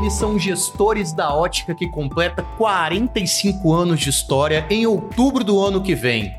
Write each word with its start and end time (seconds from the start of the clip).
Eles 0.00 0.14
são 0.14 0.38
gestores 0.38 1.12
da 1.12 1.34
ótica 1.34 1.74
que 1.74 1.86
completa 1.86 2.42
45 2.56 3.70
anos 3.72 4.00
de 4.00 4.08
história 4.08 4.66
em 4.70 4.86
outubro 4.86 5.44
do 5.44 5.62
ano 5.62 5.82
que 5.82 5.94
vem. 5.94 6.34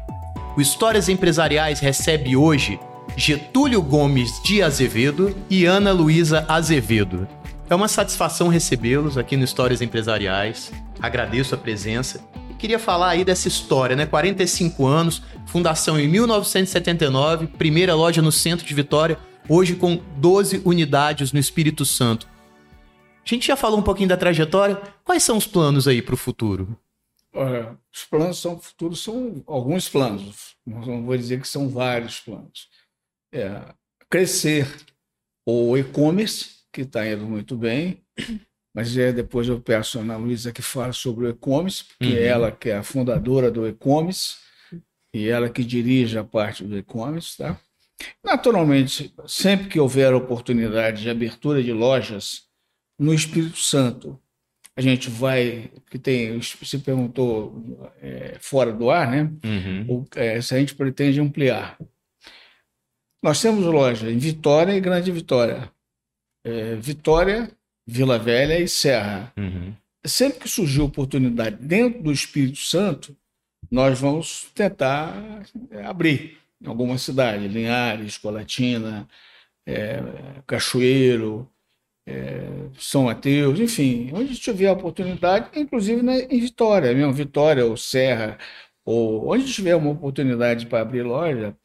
O 0.58 0.62
Histórias 0.62 1.08
Empresariais 1.08 1.80
recebe 1.80 2.36
hoje 2.36 2.80
Getúlio 3.16 3.82
Gomes 3.82 4.42
de 4.44 4.64
Azevedo 4.64 5.38
e 5.48 5.66
Ana 5.66 5.92
Luísa 5.92 6.44
Azevedo. 6.48 7.28
É 7.70 7.76
uma 7.76 7.88
satisfação 7.88 8.48
recebê-los 8.48 9.16
aqui 9.16 9.38
no 9.38 9.44
Histórias 9.44 9.80
Empresariais. 9.80 10.72
Agradeço 11.00 11.54
a 11.54 11.58
presença 11.58 12.20
queria 12.62 12.78
falar 12.78 13.10
aí 13.10 13.26
dessa 13.26 13.48
história, 13.48 13.96
né? 13.96 14.06
45 14.06 14.86
anos, 14.86 15.24
fundação 15.48 16.00
em 16.00 16.08
1979, 16.08 17.48
primeira 17.48 17.96
loja 17.96 18.22
no 18.22 18.32
centro 18.32 18.64
de 18.64 18.74
Vitória, 18.76 19.18
hoje 19.50 19.74
com 19.74 20.00
12 20.18 20.62
unidades 20.64 21.34
no 21.34 21.40
Espírito 21.40 21.84
Santo. 21.84 22.28
A 23.24 23.30
gente 23.30 23.48
já 23.48 23.56
falou 23.56 23.80
um 23.80 23.84
pouquinho 23.84 24.10
da 24.10 24.18
trajetória. 24.18 24.76
Quais 25.04 25.24
são 25.24 25.38
os 25.38 25.48
planos 25.48 25.88
aí 25.88 26.02
para 26.02 26.16
o 26.16 26.18
futuro? 26.18 26.78
Olha, 27.34 27.78
os 27.94 28.04
planos 28.04 28.40
são 28.40 28.60
futuros 28.60 29.02
são 29.02 29.44
alguns 29.48 29.88
planos. 29.88 30.56
Não 30.66 31.06
vou 31.06 31.16
dizer 31.16 31.40
que 31.40 31.48
são 31.48 31.70
vários 31.70 32.20
planos. 32.20 32.68
É, 33.34 33.62
crescer 34.10 34.68
o 35.48 35.78
e-commerce, 35.78 36.62
que 36.72 36.82
está 36.82 37.08
indo 37.08 37.26
muito 37.26 37.56
bem, 37.56 38.04
mas 38.76 38.98
é, 38.98 39.14
depois 39.14 39.48
eu 39.48 39.62
peço 39.62 39.98
a 39.98 40.02
Ana 40.02 40.18
Luísa 40.18 40.52
que 40.52 40.62
fale 40.62 40.94
sobre 40.94 41.26
o 41.26 41.30
e-commerce, 41.30 41.86
porque 41.86 42.14
uhum. 42.14 42.20
ela 42.20 42.52
que 42.52 42.70
é 42.70 42.78
a 42.78 42.84
fundadora 42.84 43.50
do 43.50 43.68
e-commerce 43.68 44.36
e 45.14 45.28
ela 45.28 45.50
que 45.50 45.64
dirige 45.64 46.18
a 46.18 46.24
parte 46.24 46.64
do 46.64 46.78
e-commerce, 46.78 47.38
tá? 47.38 47.58
Naturalmente, 48.24 49.14
sempre 49.28 49.68
que 49.68 49.80
houver 49.80 50.14
oportunidade 50.14 51.02
de 51.04 51.10
abertura 51.10 51.62
de 51.62 51.72
lojas 51.72 52.51
no 53.02 53.16
Espírito 53.16 53.58
Santo, 53.58 54.20
a 54.76 54.82
gente 54.82 55.10
vai, 55.10 55.72
que 55.90 55.98
tem, 55.98 56.40
você 56.40 56.78
perguntou 56.78 57.92
é, 58.00 58.38
fora 58.40 58.72
do 58.72 58.92
ar, 58.92 59.10
né? 59.10 59.24
Uhum. 59.44 59.86
O, 59.90 60.06
é, 60.16 60.40
se 60.40 60.54
a 60.54 60.60
gente 60.60 60.76
pretende 60.76 61.20
ampliar. 61.20 61.80
Nós 63.24 63.42
temos 63.42 63.66
loja 63.66 64.10
em 64.10 64.20
Vitória 64.20 64.74
e 64.74 64.80
Grande 64.80 65.12
Vitória. 65.12 65.72
É, 66.46 66.76
Vitória, 66.76 67.52
Vila 67.88 68.20
Velha 68.20 68.60
e 68.60 68.68
Serra. 68.68 69.34
Uhum. 69.36 69.74
Sempre 70.06 70.40
que 70.42 70.50
surgiu 70.50 70.86
oportunidade 70.86 71.58
dentro 71.58 72.04
do 72.04 72.12
Espírito 72.12 72.60
Santo, 72.60 73.18
nós 73.70 74.00
vamos 74.00 74.52
tentar 74.54 75.44
é, 75.72 75.86
abrir 75.86 76.38
em 76.62 76.68
alguma 76.68 77.00
cidade, 77.00 77.48
Linhares, 77.48 78.20
Colatina, 78.20 79.08
é, 79.66 80.00
Cachoeiro, 80.46 81.51
é, 82.12 82.70
São 82.78 83.04
Mateus, 83.04 83.60
enfim, 83.60 84.12
onde 84.14 84.36
tiver 84.36 84.68
a 84.68 84.74
oportunidade, 84.74 85.50
inclusive 85.56 86.02
né, 86.02 86.28
em 86.30 86.40
Vitória, 86.40 86.94
mesmo 86.94 87.14
Vitória 87.14 87.66
ou 87.66 87.78
Serra, 87.78 88.38
ou 88.84 89.32
onde 89.32 89.52
tiver 89.52 89.76
uma 89.76 89.92
oportunidade 89.92 90.66
para 90.66 90.82
abrir 90.82 91.04
loja, 91.04 91.56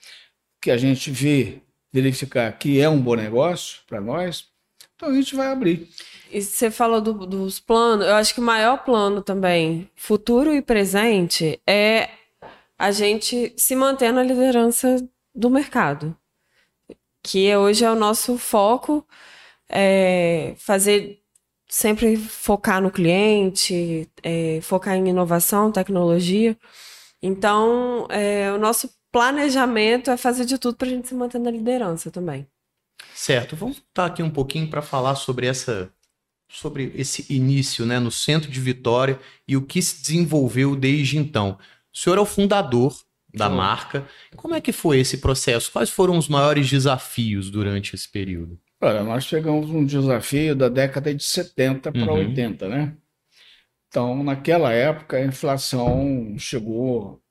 que 0.61 0.71
a 0.71 0.77
gente 0.77 1.11
vê, 1.11 1.61
verificar 1.93 2.53
que 2.53 2.81
é 2.81 2.89
um 2.89 3.01
bom 3.01 3.15
negócio 3.17 3.81
para 3.87 4.01
nós, 4.01 4.49
então 4.95 5.11
a 5.11 5.15
gente 5.15 5.35
vai 5.35 5.49
abrir. 5.49 5.89
E 6.31 6.41
você 6.41 6.71
falou 6.71 7.01
do, 7.01 7.27
dos 7.27 7.61
planos, 7.61 8.07
eu 8.07 8.15
acho 8.15 8.35
que 8.35 8.41
o 8.41 8.45
maior 8.45 8.79
plano 8.85 9.23
também, 9.23 9.89
futuro 9.95 10.55
e 10.55 10.63
presente, 10.63 11.61
é 11.67 12.09
a 12.79 12.91
gente 12.91 13.53
se 13.57 13.75
manter 13.75 14.13
na 14.13 14.23
liderança 14.23 14.97
do 15.35 15.51
mercado, 15.51 16.17
que 17.23 17.55
hoje 17.57 17.85
é 17.85 17.91
o 17.91 17.97
nosso 17.97 18.39
foco, 18.39 19.07
é 19.69 20.55
fazer 20.59 21.21
sempre 21.69 22.17
focar 22.17 22.81
no 22.81 22.91
cliente, 22.91 24.09
é, 24.23 24.61
focar 24.63 24.97
em 24.97 25.09
inovação, 25.09 25.73
tecnologia. 25.73 26.57
Então, 27.23 28.07
é, 28.11 28.53
o 28.53 28.59
nosso 28.59 28.91
planejamento 29.11 30.11
é 30.11 30.17
fazer 30.17 30.45
de 30.45 30.59
tudo 30.59 30.77
para 30.77 30.87
a 30.87 30.91
gente 30.91 31.09
se 31.09 31.15
manter 31.15 31.39
na 31.39 31.51
liderança 31.51 32.11
também. 32.11 32.47
Certo, 33.15 33.57
vamos 33.57 33.79
voltar 33.79 34.07
aqui 34.07 34.23
um 34.23 34.31
pouquinho 34.31 34.69
para 34.69 34.83
falar 34.83 35.15
sobre 35.15 35.47
essa 35.47 35.91
sobre 36.49 36.93
esse 36.95 37.27
início 37.29 37.85
né, 37.85 37.99
no 37.99 38.11
centro 38.11 38.49
de 38.49 38.61
Vitória 38.61 39.19
e 39.49 39.57
o 39.57 39.63
que 39.63 39.83
se 39.83 40.01
desenvolveu 40.01 40.77
desde 40.77 41.19
então. 41.19 41.59
O 41.93 41.99
senhor 41.99 42.19
é 42.19 42.21
o 42.21 42.27
fundador 42.27 42.95
da 43.35 43.51
marca. 43.51 44.09
Como 44.37 44.55
é 44.55 44.61
que 44.61 44.73
foi 44.73 45.01
esse 45.01 45.19
processo? 45.19 45.73
Quais 45.73 45.91
foram 45.91 46.17
os 46.17 46.29
maiores 46.29 46.71
desafios 46.71 47.51
durante 47.51 47.95
esse 47.95 48.09
período? 48.09 48.59
Olha, 48.81 49.03
nós 49.03 49.27
pegamos 49.29 49.71
um 49.71 49.85
desafio 49.85 50.55
da 50.55 50.69
década 50.69 51.15
de 51.15 51.25
70 51.25 51.91
para 51.91 52.13
uhum. 52.13 52.19
80, 52.19 52.69
né? 52.69 52.97
Então, 53.89 54.23
naquela 54.23 54.73
época, 54.73 55.17
a 55.17 55.25
inflação 55.25 56.37
chegou. 56.39 57.23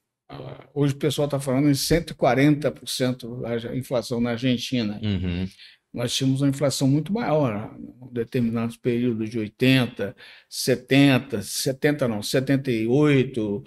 Hoje 0.74 0.94
o 0.94 0.98
pessoal 0.98 1.26
está 1.26 1.40
falando 1.40 1.70
em 1.70 1.74
140% 1.74 3.46
a 3.46 3.76
inflação 3.76 4.20
na 4.20 4.32
Argentina. 4.32 5.00
Uhum. 5.04 5.46
Nós 5.94 6.14
tínhamos 6.14 6.42
uma 6.42 6.50
inflação 6.50 6.88
muito 6.88 7.14
maior, 7.14 7.74
em 7.80 8.12
determinados 8.12 8.76
períodos 8.76 9.30
de 9.30 9.38
80, 9.38 10.16
70, 10.50 11.42
70 11.42 12.08
não, 12.08 12.22
78, 12.22 13.64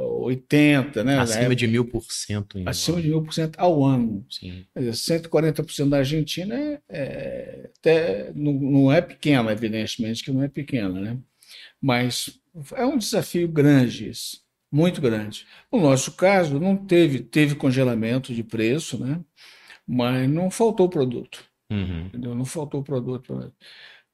80, 0.00 1.04
né? 1.04 1.18
Acima 1.18 1.54
de 1.54 1.66
mil 1.66 1.84
por 1.84 2.04
cento. 2.10 2.58
Acima 2.66 3.00
de 3.00 3.08
mil 3.08 3.22
por 3.22 3.32
cento 3.32 3.58
ao 3.58 3.84
ano. 3.84 4.24
Sim. 4.30 4.64
Quer 4.72 4.80
dizer, 4.80 5.20
140% 5.20 5.88
da 5.88 5.98
Argentina 5.98 6.54
é, 6.54 6.80
é, 6.88 7.70
até, 7.78 8.32
não, 8.34 8.52
não 8.52 8.92
é 8.92 9.00
pequena, 9.00 9.52
evidentemente 9.52 10.22
que 10.22 10.32
não 10.32 10.42
é 10.42 10.48
pequena, 10.48 11.00
né? 11.00 11.18
Mas 11.80 12.40
é 12.74 12.84
um 12.86 12.96
desafio 12.96 13.48
grande 13.48 14.08
isso, 14.08 14.40
muito 14.70 15.00
grande. 15.00 15.46
No 15.70 15.80
nosso 15.80 16.12
caso, 16.12 16.58
não 16.58 16.76
teve, 16.76 17.20
teve 17.20 17.54
congelamento 17.54 18.34
de 18.34 18.42
preço, 18.42 18.98
né? 18.98 19.20
Mas 19.86 20.28
não 20.30 20.50
faltou 20.50 20.88
produto. 20.88 21.44
Uhum. 21.70 22.06
Entendeu? 22.06 22.34
Não 22.34 22.44
faltou 22.44 22.82
produto 22.82 23.52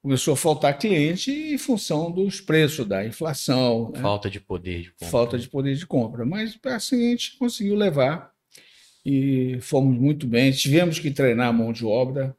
começou 0.01 0.33
a 0.33 0.37
faltar 0.37 0.77
cliente 0.77 1.31
em 1.31 1.57
função 1.57 2.11
dos 2.11 2.41
preços, 2.41 2.87
da 2.87 3.05
inflação. 3.05 3.91
Né? 3.91 4.01
Falta 4.01 4.29
de 4.29 4.39
poder 4.39 4.81
de 4.81 4.91
compra. 4.91 5.07
Falta 5.07 5.37
de 5.37 5.49
poder 5.49 5.75
de 5.75 5.85
compra. 5.85 6.25
Mas 6.25 6.57
assim 6.65 7.07
a 7.07 7.09
gente 7.11 7.37
conseguiu 7.37 7.75
levar 7.75 8.31
e 9.05 9.59
fomos 9.61 9.97
muito 9.97 10.25
bem. 10.25 10.51
Tivemos 10.51 10.97
que 10.97 11.11
treinar 11.11 11.49
a 11.49 11.53
mão 11.53 11.71
de 11.71 11.85
obra. 11.85 12.35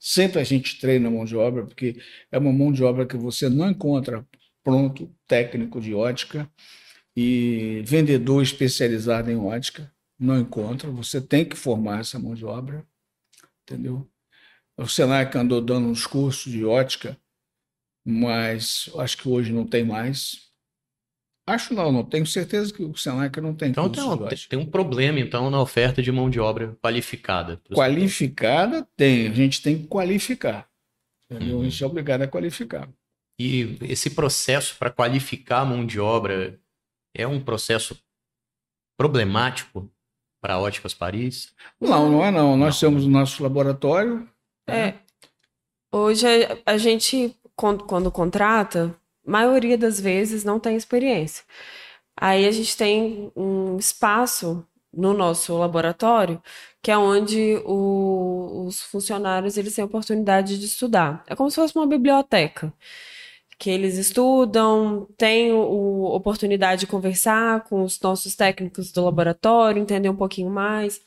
Sempre 0.00 0.40
a 0.40 0.44
gente 0.44 0.80
treina 0.80 1.08
a 1.08 1.10
mão 1.10 1.24
de 1.24 1.36
obra, 1.36 1.64
porque 1.64 1.96
é 2.32 2.38
uma 2.38 2.52
mão 2.52 2.72
de 2.72 2.82
obra 2.82 3.06
que 3.06 3.16
você 3.16 3.48
não 3.48 3.70
encontra 3.70 4.26
pronto, 4.64 5.14
técnico 5.28 5.80
de 5.80 5.94
ótica 5.94 6.50
e 7.14 7.82
vendedor 7.84 8.42
especializado 8.42 9.30
em 9.30 9.36
ótica. 9.36 9.92
Não 10.18 10.40
encontra. 10.40 10.90
Você 10.90 11.20
tem 11.20 11.44
que 11.44 11.56
formar 11.56 12.00
essa 12.00 12.18
mão 12.18 12.34
de 12.34 12.44
obra. 12.44 12.84
Entendeu? 13.62 14.08
O 14.78 14.86
Senac 14.86 15.36
andou 15.36 15.60
dando 15.60 15.88
uns 15.88 16.06
cursos 16.06 16.52
de 16.52 16.64
ótica, 16.64 17.18
mas 18.06 18.90
acho 18.98 19.16
que 19.16 19.28
hoje 19.28 19.52
não 19.52 19.66
tem 19.66 19.84
mais. 19.84 20.46
Acho 21.48 21.72
não, 21.74 21.92
não 21.92 22.04
tenho 22.04 22.26
certeza 22.26 22.72
que 22.72 22.82
o 22.82 22.96
Senac 22.96 23.40
não 23.40 23.54
tem 23.54 23.70
então 23.70 23.88
tem, 23.88 24.38
tem 24.48 24.58
um 24.58 24.66
problema 24.66 25.20
então 25.20 25.48
na 25.48 25.60
oferta 25.60 26.02
de 26.02 26.10
mão 26.10 26.28
de 26.28 26.40
obra 26.40 26.76
qualificada. 26.82 27.60
Qualificada 27.72 28.86
tem, 28.96 29.28
a 29.28 29.32
gente 29.32 29.62
tem 29.62 29.78
que 29.78 29.86
qualificar. 29.86 30.68
Uhum. 31.30 31.60
A 31.60 31.64
gente 31.64 31.82
é 31.82 31.86
obrigado 31.86 32.22
a 32.22 32.28
qualificar. 32.28 32.88
E 33.38 33.78
esse 33.82 34.10
processo 34.10 34.76
para 34.76 34.90
qualificar 34.90 35.60
a 35.60 35.64
mão 35.64 35.86
de 35.86 36.00
obra 36.00 36.58
é 37.14 37.26
um 37.26 37.42
processo 37.42 37.98
problemático 38.98 39.90
para 40.40 40.58
Óticas 40.58 40.94
Paris? 40.94 41.54
Não, 41.80 42.10
não 42.10 42.24
é 42.24 42.30
não. 42.30 42.56
Nós 42.56 42.80
não. 42.80 42.88
temos 42.88 43.04
o 43.04 43.10
nosso 43.10 43.42
laboratório, 43.42 44.28
é. 44.66 44.94
Hoje 45.92 46.26
a, 46.64 46.76
gente, 46.76 47.34
quando, 47.54 47.84
quando 47.84 48.10
contrata, 48.10 48.94
maioria 49.24 49.78
das 49.78 50.00
vezes 50.00 50.44
não 50.44 50.60
tem 50.60 50.76
experiência. 50.76 51.44
Aí 52.16 52.46
a 52.46 52.50
gente 52.50 52.76
tem 52.76 53.30
um 53.36 53.76
espaço 53.76 54.66
no 54.92 55.12
nosso 55.12 55.56
laboratório 55.58 56.40
que 56.82 56.90
é 56.90 56.96
onde 56.96 57.60
o, 57.64 58.66
os 58.66 58.80
funcionários 58.80 59.56
eles 59.56 59.74
têm 59.74 59.82
a 59.82 59.86
oportunidade 59.86 60.58
de 60.58 60.66
estudar. 60.66 61.24
É 61.26 61.34
como 61.34 61.50
se 61.50 61.56
fosse 61.56 61.74
uma 61.76 61.86
biblioteca 61.86 62.72
que 63.58 63.70
eles 63.70 63.96
estudam, 63.96 65.08
têm 65.16 65.50
a 65.50 65.56
oportunidade 65.56 66.82
de 66.82 66.86
conversar 66.86 67.64
com 67.64 67.82
os 67.82 68.00
nossos 68.00 68.36
técnicos 68.36 68.92
do 68.92 69.04
laboratório, 69.04 69.82
entender 69.82 70.08
um 70.08 70.16
pouquinho 70.16 70.50
mais. 70.50 71.00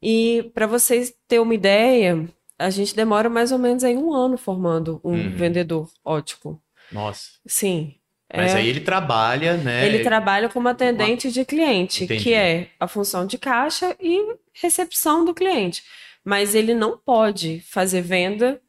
E 0.00 0.50
para 0.54 0.66
vocês 0.66 1.14
terem 1.28 1.42
uma 1.42 1.54
ideia, 1.54 2.28
a 2.58 2.70
gente 2.70 2.94
demora 2.94 3.28
mais 3.28 3.52
ou 3.52 3.58
menos 3.58 3.82
aí 3.84 3.96
um 3.96 4.12
ano 4.12 4.36
formando 4.36 5.00
um 5.04 5.12
uhum. 5.12 5.30
vendedor 5.30 5.90
ótico. 6.04 6.62
Nossa. 6.92 7.30
Sim. 7.46 7.94
Mas 8.34 8.52
é... 8.52 8.58
aí 8.58 8.68
ele 8.68 8.80
trabalha, 8.80 9.56
né? 9.56 9.86
Ele 9.86 10.02
trabalha 10.02 10.48
como 10.48 10.68
atendente 10.68 11.30
de 11.30 11.44
cliente, 11.44 12.04
Entendi. 12.04 12.22
que 12.22 12.34
é 12.34 12.70
a 12.80 12.88
função 12.88 13.26
de 13.26 13.38
caixa 13.38 13.96
e 14.00 14.36
recepção 14.52 15.24
do 15.24 15.34
cliente. 15.34 15.82
Mas 16.24 16.54
ele 16.54 16.74
não 16.74 16.96
pode 16.96 17.60
fazer 17.68 18.00
venda 18.02 18.60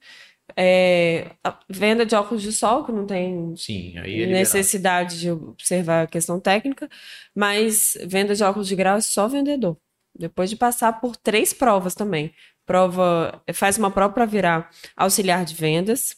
É, 0.56 1.32
venda 1.68 2.06
de 2.06 2.16
óculos 2.16 2.44
de 2.44 2.52
sol, 2.52 2.86
que 2.86 2.92
não 2.92 3.06
tem 3.06 3.56
Sim, 3.58 3.98
é 3.98 4.28
necessidade 4.28 5.20
de 5.20 5.32
observar 5.32 6.04
a 6.04 6.08
questão 6.08 6.40
técnica, 6.40 6.88
mas 7.34 7.98
venda 8.06 8.36
de 8.36 8.44
óculos 8.44 8.68
de 8.68 8.76
grau 8.76 8.98
é 8.98 9.02
só 9.02 9.28
vendedor. 9.28 9.76
Depois 10.18 10.50
de 10.50 10.56
passar 10.56 11.02
por 11.02 11.18
três 11.18 11.52
provas 11.52 11.96
também. 11.96 12.32
Prova, 12.66 13.44
faz 13.54 13.78
uma 13.78 13.92
prova 13.92 14.14
para 14.14 14.26
virar 14.26 14.72
auxiliar 14.96 15.46
de 15.46 15.54
vendas, 15.54 16.18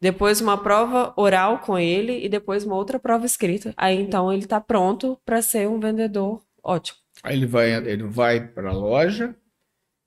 depois 0.00 0.40
uma 0.40 0.56
prova 0.56 1.12
oral 1.16 1.58
com 1.58 1.78
ele 1.78 2.24
e 2.24 2.28
depois 2.28 2.64
uma 2.64 2.76
outra 2.76 2.98
prova 2.98 3.26
escrita. 3.26 3.74
Aí 3.76 4.00
então 4.00 4.32
ele 4.32 4.44
está 4.44 4.60
pronto 4.60 5.20
para 5.24 5.42
ser 5.42 5.68
um 5.68 5.78
vendedor 5.78 6.42
ótimo. 6.62 6.98
Aí 7.22 7.36
ele 7.36 7.46
vai, 7.46 7.72
ele 7.72 8.04
vai 8.04 8.46
para 8.46 8.70
a 8.70 8.72
loja, 8.72 9.34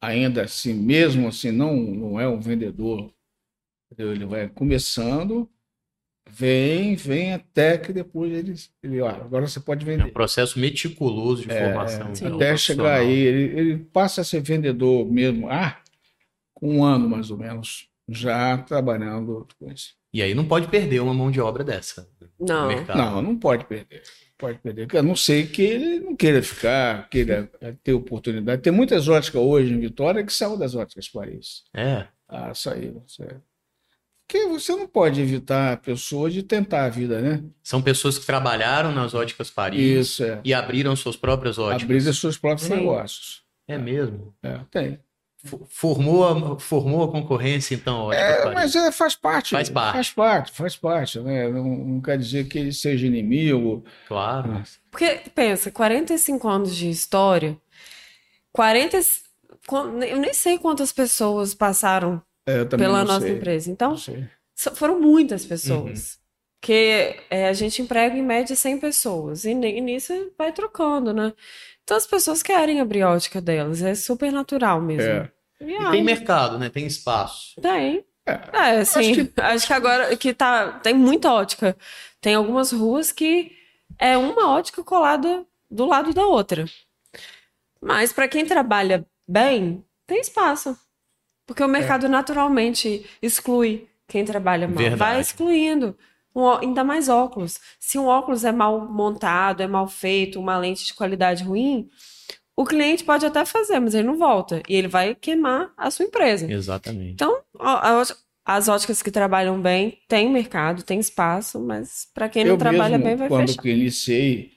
ainda 0.02 0.44
assim, 0.44 0.74
mesmo 0.74 1.28
assim, 1.28 1.52
não, 1.52 1.76
não 1.76 2.20
é 2.20 2.28
um 2.28 2.40
vendedor. 2.40 3.12
Ele 3.98 4.26
vai 4.26 4.48
começando, 4.48 5.50
vem, 6.34 6.96
vem 6.96 7.34
até 7.34 7.78
que 7.78 7.92
depois 7.92 8.32
ele, 8.32 8.56
ele 8.82 9.02
ó, 9.02 9.10
agora 9.10 9.48
você 9.48 9.60
pode 9.60 9.86
vender. 9.86 10.04
É 10.04 10.06
um 10.06 10.12
processo 10.12 10.60
meticuloso 10.60 11.44
de 11.44 11.52
é, 11.52 11.66
formação. 11.66 12.36
até 12.36 12.56
chegar 12.58 13.00
aí, 13.00 13.12
ele, 13.12 13.60
ele 13.60 13.78
passa 13.78 14.22
a 14.22 14.24
ser 14.24 14.42
vendedor 14.42 15.10
mesmo, 15.10 15.50
ah, 15.50 15.78
com 16.54 16.78
um 16.78 16.84
ano 16.84 17.10
mais 17.10 17.32
ou 17.32 17.38
menos, 17.38 17.90
já 18.08 18.58
trabalhando 18.58 19.48
com 19.60 19.72
isso. 19.72 19.96
E 20.14 20.22
aí 20.22 20.34
não 20.34 20.46
pode 20.46 20.68
perder 20.68 21.02
uma 21.02 21.14
mão 21.14 21.32
de 21.32 21.40
obra 21.40 21.64
dessa. 21.64 22.08
Não, 22.40 22.70
não, 22.86 23.22
não 23.22 23.38
pode 23.38 23.66
perder 23.66 24.02
pode 24.42 24.58
perder. 24.58 24.88
A 24.98 25.04
não 25.04 25.16
ser 25.16 25.52
que 25.52 25.62
ele 25.62 26.00
não 26.00 26.16
queira 26.16 26.42
ficar, 26.42 27.08
queira 27.10 27.50
ter 27.84 27.94
oportunidade. 27.94 28.64
Tem 28.64 28.74
muitas 28.74 29.08
óticas 29.08 29.40
hoje 29.40 29.72
em 29.72 29.80
Vitória 29.80 30.26
que 30.26 30.34
são 30.34 30.58
das 30.58 30.74
óticas 30.74 31.08
Paris. 31.08 31.64
É. 31.74 32.08
Ah, 32.28 32.54
saíram. 32.56 33.04
Porque 34.32 34.48
você 34.48 34.72
não 34.74 34.88
pode 34.88 35.20
evitar 35.20 35.74
a 35.74 35.78
pessoa 35.78 36.32
de 36.32 36.42
tentar 36.42 36.86
a 36.86 36.90
vida, 36.90 37.20
né? 37.20 37.44
São 37.62 37.82
pessoas 37.82 38.18
que 38.18 38.26
trabalharam 38.26 38.94
nas 38.94 39.14
óticas 39.14 39.50
Paris 39.50 40.08
Isso, 40.08 40.24
é. 40.24 40.40
e 40.42 40.54
abriram 40.54 40.96
suas 40.96 41.18
próprias 41.18 41.60
óticas. 41.60 41.84
Abriram 41.84 42.14
seus 42.14 42.38
próprios 42.38 42.70
Sim. 42.70 42.78
negócios. 42.78 43.44
É 43.68 43.78
mesmo? 43.78 44.34
É, 44.42 44.62
tem. 44.72 45.00
Formou 45.68 46.26
a, 46.26 46.60
formou 46.60 47.04
a 47.04 47.12
concorrência, 47.12 47.76
então? 47.76 48.14
É, 48.14 48.54
mas 48.54 48.74
é, 48.74 48.90
faz 48.90 49.16
parte. 49.16 49.50
Faz 49.50 49.70
parte. 49.70 49.94
Faz 49.96 50.10
parte, 50.12 50.52
faz 50.54 50.76
parte. 50.78 51.20
Né? 51.20 51.50
Não, 51.50 51.66
não 51.66 52.02
quer 52.02 52.18
dizer 52.18 52.48
que 52.48 52.58
ele 52.58 52.72
seja 52.72 53.06
inimigo. 53.06 53.84
Claro. 54.08 54.62
Ah. 54.62 54.64
Porque, 54.90 55.24
pensa, 55.36 55.70
45 55.70 56.48
anos 56.48 56.74
de 56.74 56.90
história, 56.90 57.58
40. 58.54 58.98
Eu 60.10 60.20
nem 60.20 60.34
sei 60.34 60.58
quantas 60.58 60.94
pessoas 60.94 61.54
passaram 61.54 62.22
é, 62.46 62.66
pela 62.66 63.04
nossa 63.04 63.22
sei. 63.26 63.36
empresa. 63.36 63.72
Então, 63.72 63.96
foram 64.76 65.00
muitas 65.00 65.46
pessoas. 65.46 66.14
Uhum. 66.14 66.22
Porque 66.60 67.20
é, 67.30 67.48
a 67.48 67.54
gente 67.54 67.82
emprega 67.82 68.16
em 68.16 68.22
média 68.22 68.56
100 68.56 68.80
pessoas. 68.80 69.46
E, 69.46 69.52
e 69.52 69.82
nisso 69.82 70.14
vai 70.38 70.52
trocando, 70.52 71.12
né? 71.12 71.34
Então 71.84 71.98
as 71.98 72.06
pessoas 72.06 72.44
querem 72.44 72.80
abrir 72.80 73.02
a 73.02 73.10
ótica 73.10 73.42
delas, 73.42 73.82
é 73.82 73.96
super 73.96 74.32
natural 74.32 74.80
mesmo. 74.80 75.12
É. 75.12 75.32
E, 75.60 75.74
e 75.74 75.92
tem 75.92 76.04
mercado, 76.04 76.60
né? 76.60 76.70
Tem 76.70 76.86
espaço. 76.86 77.60
Tem. 77.60 78.06
É, 78.26 78.32
é 78.54 78.80
assim, 78.80 79.12
acho 79.12 79.26
que... 79.26 79.34
acho 79.42 79.68
que... 79.68 79.74
agora 79.74 80.16
que 80.16 80.34
tá, 80.34 80.74
tem 80.80 80.94
muita 80.94 81.34
ótica. 81.34 81.76
Tem 82.20 82.36
algumas 82.36 82.72
ruas 82.72 83.12
que 83.12 83.52
é 83.98 84.16
uma 84.16 84.50
ótica 84.50 84.84
colada 84.84 85.46
do 85.70 85.86
lado 85.86 86.14
da 86.14 86.26
outra. 86.26 86.66
Mas 87.82 88.14
para 88.14 88.28
quem 88.28 88.46
trabalha 88.46 89.06
bem, 89.28 89.84
tem 90.06 90.22
espaço. 90.22 90.78
Porque 91.52 91.64
o 91.64 91.68
mercado 91.68 92.06
é. 92.06 92.10
naturalmente 92.10 93.06
exclui 93.22 93.86
quem 94.08 94.24
trabalha 94.24 94.70
mal. 94.70 94.78
Verdade. 94.78 94.98
Vai 94.98 95.20
excluindo. 95.20 95.98
Um, 96.34 96.48
ainda 96.48 96.82
mais 96.82 97.10
óculos. 97.10 97.60
Se 97.78 98.00
um 98.00 98.06
óculos 98.06 98.46
é 98.46 98.54
mal 98.54 98.88
montado, 98.88 99.62
é 99.62 99.68
mal 99.68 99.86
feito, 99.86 100.40
uma 100.40 100.58
lente 100.58 100.86
de 100.86 100.94
qualidade 100.94 101.44
ruim, 101.44 101.90
o 102.56 102.64
cliente 102.64 103.04
pode 103.04 103.26
até 103.26 103.44
fazer, 103.44 103.82
mas 103.82 103.94
ele 103.94 104.08
não 104.08 104.18
volta. 104.18 104.64
E 104.70 104.74
ele 104.76 104.88
vai 104.88 105.14
queimar 105.14 105.74
a 105.76 105.92
sua 105.92 106.06
empresa. 106.06 106.50
Exatamente. 106.50 107.12
Então, 107.12 107.42
as 108.46 108.70
óticas 108.70 109.04
que 109.04 109.12
trabalham 109.12 109.62
bem 109.62 109.98
têm 110.08 110.32
mercado, 110.32 110.84
tem 110.84 111.02
espaço, 111.02 111.60
mas 111.60 112.08
para 112.14 112.30
quem 112.30 112.46
não 112.46 112.52
Eu 112.52 112.58
trabalha 112.58 112.98
mesmo, 112.98 113.04
bem, 113.10 113.16
vai 113.18 113.28
quando 113.28 113.48
fechar. 113.50 113.62
Quando 113.62 113.68
iniciei 113.68 114.54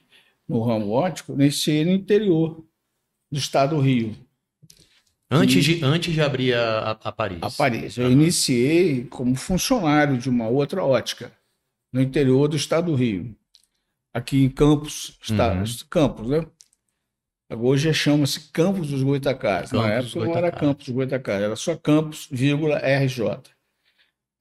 no 0.47 0.61
ramo 0.61 0.91
ótico, 0.91 1.33
iniciei 1.33 1.83
no 1.83 1.91
interior 1.91 2.63
do 3.29 3.37
estado 3.37 3.75
do 3.75 3.81
Rio. 3.81 4.15
Antes 5.29 5.63
de, 5.63 5.83
antes 5.83 6.13
de 6.13 6.21
abrir 6.21 6.53
a, 6.53 6.91
a 6.91 7.11
Paris. 7.11 7.39
A 7.41 7.49
Paris. 7.49 7.97
Eu 7.97 8.05
uhum. 8.05 8.11
iniciei 8.11 9.05
como 9.05 9.35
funcionário 9.35 10.17
de 10.17 10.29
uma 10.29 10.47
outra 10.47 10.83
ótica 10.83 11.31
no 11.91 12.01
interior 12.01 12.47
do 12.47 12.55
estado 12.55 12.91
do 12.91 12.95
Rio, 12.95 13.35
aqui 14.13 14.43
em 14.43 14.49
Campos, 14.49 15.17
estado, 15.21 15.57
uhum. 15.57 15.87
Campos, 15.89 16.27
né? 16.27 16.45
Hoje 17.57 17.93
chama-se 17.93 18.51
Campos 18.51 18.89
dos 18.89 19.03
Goitacás. 19.03 19.71
Na 19.71 19.87
época 19.93 20.25
não 20.25 20.35
era 20.35 20.51
Campos 20.51 20.85
dos 20.85 20.95
Goitacás, 20.95 21.41
era 21.41 21.55
só 21.55 21.75
Campos, 21.75 22.27
vírgula, 22.31 22.77
RJ. 22.79 23.41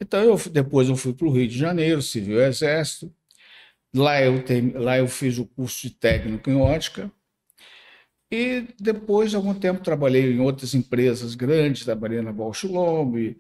Então, 0.01 0.23
eu, 0.23 0.37
depois 0.51 0.89
eu 0.89 0.97
fui 0.97 1.13
para 1.13 1.27
o 1.27 1.31
Rio 1.31 1.47
de 1.47 1.57
Janeiro, 1.57 2.03
Civil 2.03 2.43
Exército. 2.43 3.13
Lá 3.95 4.21
eu, 4.21 4.43
lá 4.75 4.99
eu 4.99 5.07
fiz 5.07 5.39
o 5.39 5.47
curso 5.47 5.83
de 5.83 5.95
técnico 5.95 6.51
em 6.51 6.57
ótica. 6.57 7.11
E 8.37 8.67
depois, 8.81 9.31
de 9.31 9.37
algum 9.37 9.55
tempo, 9.55 9.81
trabalhei 9.81 10.33
em 10.33 10.41
outras 10.41 10.75
empresas 10.75 11.37
grandes, 11.37 11.85
trabalhei 11.85 12.21
na 12.21 12.33
Bausch 12.33 12.65
Lomb, 12.65 13.39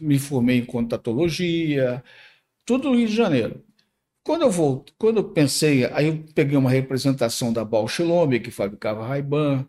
me 0.00 0.18
formei 0.20 0.58
em 0.58 0.64
contatologia, 0.64 2.00
tudo 2.64 2.90
no 2.90 2.96
Rio 2.96 3.08
de 3.08 3.16
Janeiro. 3.16 3.64
Quando 4.24 4.42
eu 4.42 4.52
volto, 4.52 4.94
quando 4.96 5.16
eu 5.16 5.24
pensei, 5.32 5.86
aí 5.86 6.06
eu 6.06 6.24
peguei 6.32 6.56
uma 6.56 6.70
representação 6.70 7.52
da 7.52 7.64
Bausch 7.64 7.98
Lomb, 8.04 8.38
que 8.38 8.52
fabricava 8.52 9.04
Ray-Ban, 9.04 9.68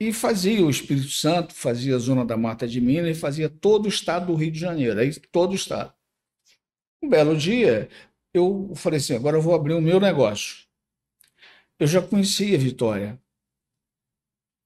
e 0.00 0.12
fazia 0.12 0.64
o 0.64 0.70
Espírito 0.70 1.10
Santo, 1.10 1.52
fazia 1.52 1.96
a 1.96 1.98
zona 1.98 2.24
da 2.24 2.36
Mata 2.36 2.66
de 2.68 2.80
Minas 2.80 3.16
e 3.16 3.20
fazia 3.20 3.48
todo 3.48 3.86
o 3.86 3.88
estado 3.88 4.26
do 4.26 4.34
Rio 4.36 4.52
de 4.52 4.58
Janeiro, 4.60 5.00
aí 5.00 5.12
todo 5.32 5.50
o 5.50 5.56
estado. 5.56 5.92
Um 7.02 7.08
belo 7.08 7.36
dia, 7.36 7.88
eu 8.32 8.72
falei 8.76 8.98
assim, 8.98 9.16
agora 9.16 9.36
eu 9.36 9.42
vou 9.42 9.54
abrir 9.54 9.74
o 9.74 9.80
meu 9.80 9.98
negócio. 9.98 10.64
Eu 11.78 11.88
já 11.88 12.00
conhecia 12.00 12.56
Vitória. 12.56 13.20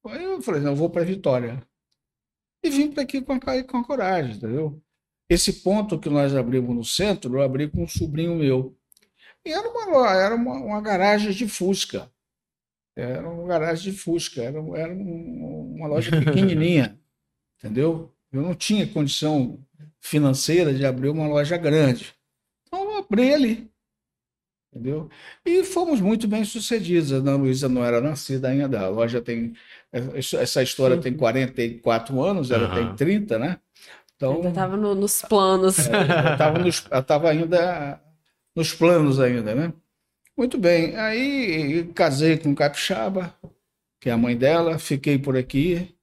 Aí 0.08 0.24
eu 0.24 0.42
falei, 0.42 0.60
não, 0.60 0.72
eu 0.72 0.76
vou 0.76 0.90
para 0.90 1.04
Vitória. 1.04 1.62
E 2.62 2.70
vim 2.70 2.90
para 2.90 3.02
aqui 3.02 3.20
com 3.20 3.32
a, 3.32 3.40
com 3.40 3.76
a 3.78 3.84
coragem, 3.84 4.36
entendeu? 4.36 4.82
Esse 5.28 5.52
ponto 5.54 5.98
que 5.98 6.08
nós 6.08 6.34
abrimos 6.34 6.74
no 6.74 6.84
centro, 6.84 7.36
eu 7.36 7.42
abri 7.42 7.68
com 7.68 7.82
um 7.82 7.88
sobrinho 7.88 8.36
meu. 8.36 8.76
E 9.44 9.52
era 9.52 9.68
uma, 9.68 10.12
era 10.12 10.34
uma, 10.34 10.54
uma 10.54 10.80
garagem 10.80 11.32
de 11.32 11.48
Fusca. 11.48 12.10
Era 12.96 13.28
uma 13.28 13.46
garagem 13.46 13.92
de 13.92 13.98
Fusca. 13.98 14.42
Era, 14.42 14.58
era 14.76 14.92
uma 14.92 15.86
loja 15.86 16.10
pequenininha, 16.10 16.98
entendeu? 17.58 18.12
Eu 18.32 18.42
não 18.42 18.54
tinha 18.54 18.86
condição 18.86 19.64
financeira 20.00 20.72
de 20.72 20.84
abrir 20.84 21.08
uma 21.08 21.28
loja 21.28 21.56
grande. 21.56 22.14
Então, 22.66 22.82
eu 22.82 22.98
abri 22.98 23.34
ali. 23.34 23.70
Entendeu? 24.76 25.08
E 25.44 25.64
fomos 25.64 26.02
muito 26.02 26.28
bem 26.28 26.44
sucedidos. 26.44 27.10
A 27.10 27.16
Ana 27.16 27.34
Luísa 27.34 27.66
não 27.66 27.82
era 27.82 27.98
nascida 27.98 28.48
ainda. 28.48 28.80
A 28.80 28.88
loja 28.88 29.22
tem. 29.22 29.54
Essa 29.90 30.62
história 30.62 30.98
tem 30.98 31.14
44 31.14 32.22
anos, 32.22 32.50
ela 32.50 32.68
uhum. 32.68 32.74
tem 32.74 32.96
30, 32.96 33.38
né? 33.38 33.58
Então, 34.14 34.34
ainda 34.34 34.48
estava 34.50 34.76
no, 34.76 34.94
nos 34.94 35.22
planos. 35.22 35.78
É, 35.88 37.00
estava 37.00 37.30
ainda 37.30 38.00
nos 38.54 38.74
planos 38.74 39.18
ainda, 39.18 39.54
né? 39.54 39.72
Muito 40.36 40.58
bem. 40.58 40.94
Aí 40.96 41.84
casei 41.94 42.36
com 42.36 42.54
Capixaba, 42.54 43.34
que 43.98 44.10
é 44.10 44.12
a 44.12 44.18
mãe 44.18 44.36
dela, 44.36 44.78
fiquei 44.78 45.18
por 45.18 45.38
aqui, 45.38 45.94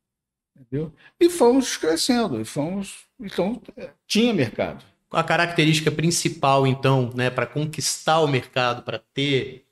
entendeu? 0.60 0.92
E 1.20 1.30
fomos 1.30 1.77
crescendo, 1.77 2.42
e 2.42 2.46
fomos, 2.46 3.06
então 3.20 3.62
tinha 4.08 4.34
mercado. 4.34 4.84
A 5.13 5.24
característica 5.24 5.91
principal, 5.91 6.65
então, 6.65 7.12
né, 7.13 7.29
para 7.29 7.46
conquistar 7.46 8.20
o 8.20 8.27
mercado, 8.27 8.84
para 8.84 9.00
ter 9.13 9.65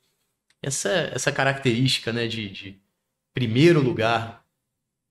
essa, 0.62 0.90
essa 1.14 1.32
característica, 1.32 2.14
né, 2.14 2.28
de, 2.28 2.50
de 2.50 2.80
primeiro 3.34 3.82
lugar, 3.82 4.44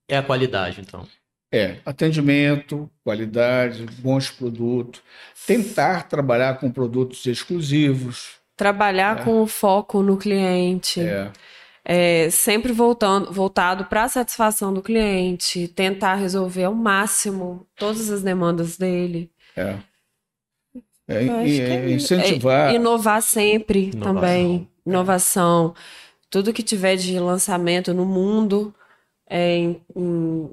é 0.08 0.16
a 0.16 0.22
qualidade, 0.22 0.80
então. 0.80 1.06
É, 1.52 1.78
atendimento, 1.84 2.88
qualidade, 3.02 3.84
bons 3.98 4.30
produtos, 4.30 5.02
tentar 5.46 6.08
trabalhar 6.08 6.60
com 6.60 6.70
produtos 6.70 7.26
exclusivos. 7.26 8.36
Trabalhar 8.56 9.20
é. 9.20 9.24
com 9.24 9.42
o 9.42 9.46
foco 9.48 10.00
no 10.00 10.16
cliente. 10.16 11.00
É. 11.00 11.32
É, 11.84 12.30
sempre 12.30 12.72
voltando, 12.72 13.32
voltado 13.32 13.86
para 13.86 14.04
a 14.04 14.08
satisfação 14.08 14.72
do 14.72 14.82
cliente, 14.82 15.66
tentar 15.66 16.14
resolver 16.14 16.64
ao 16.64 16.74
máximo 16.74 17.66
todas 17.74 18.10
as 18.10 18.22
demandas 18.22 18.76
dele. 18.76 19.32
É. 19.56 19.76
É, 21.10 21.46
e, 21.46 21.60
é 21.60 21.90
incentivar. 21.90 22.74
inovar 22.74 23.22
sempre 23.22 23.90
Inovação. 23.92 24.14
também. 24.14 24.68
Inovação. 24.86 25.74
Tudo 26.30 26.52
que 26.52 26.62
tiver 26.62 26.96
de 26.96 27.18
lançamento 27.18 27.92
no 27.92 28.04
mundo, 28.06 28.72
em, 29.28 29.80
em 29.96 30.50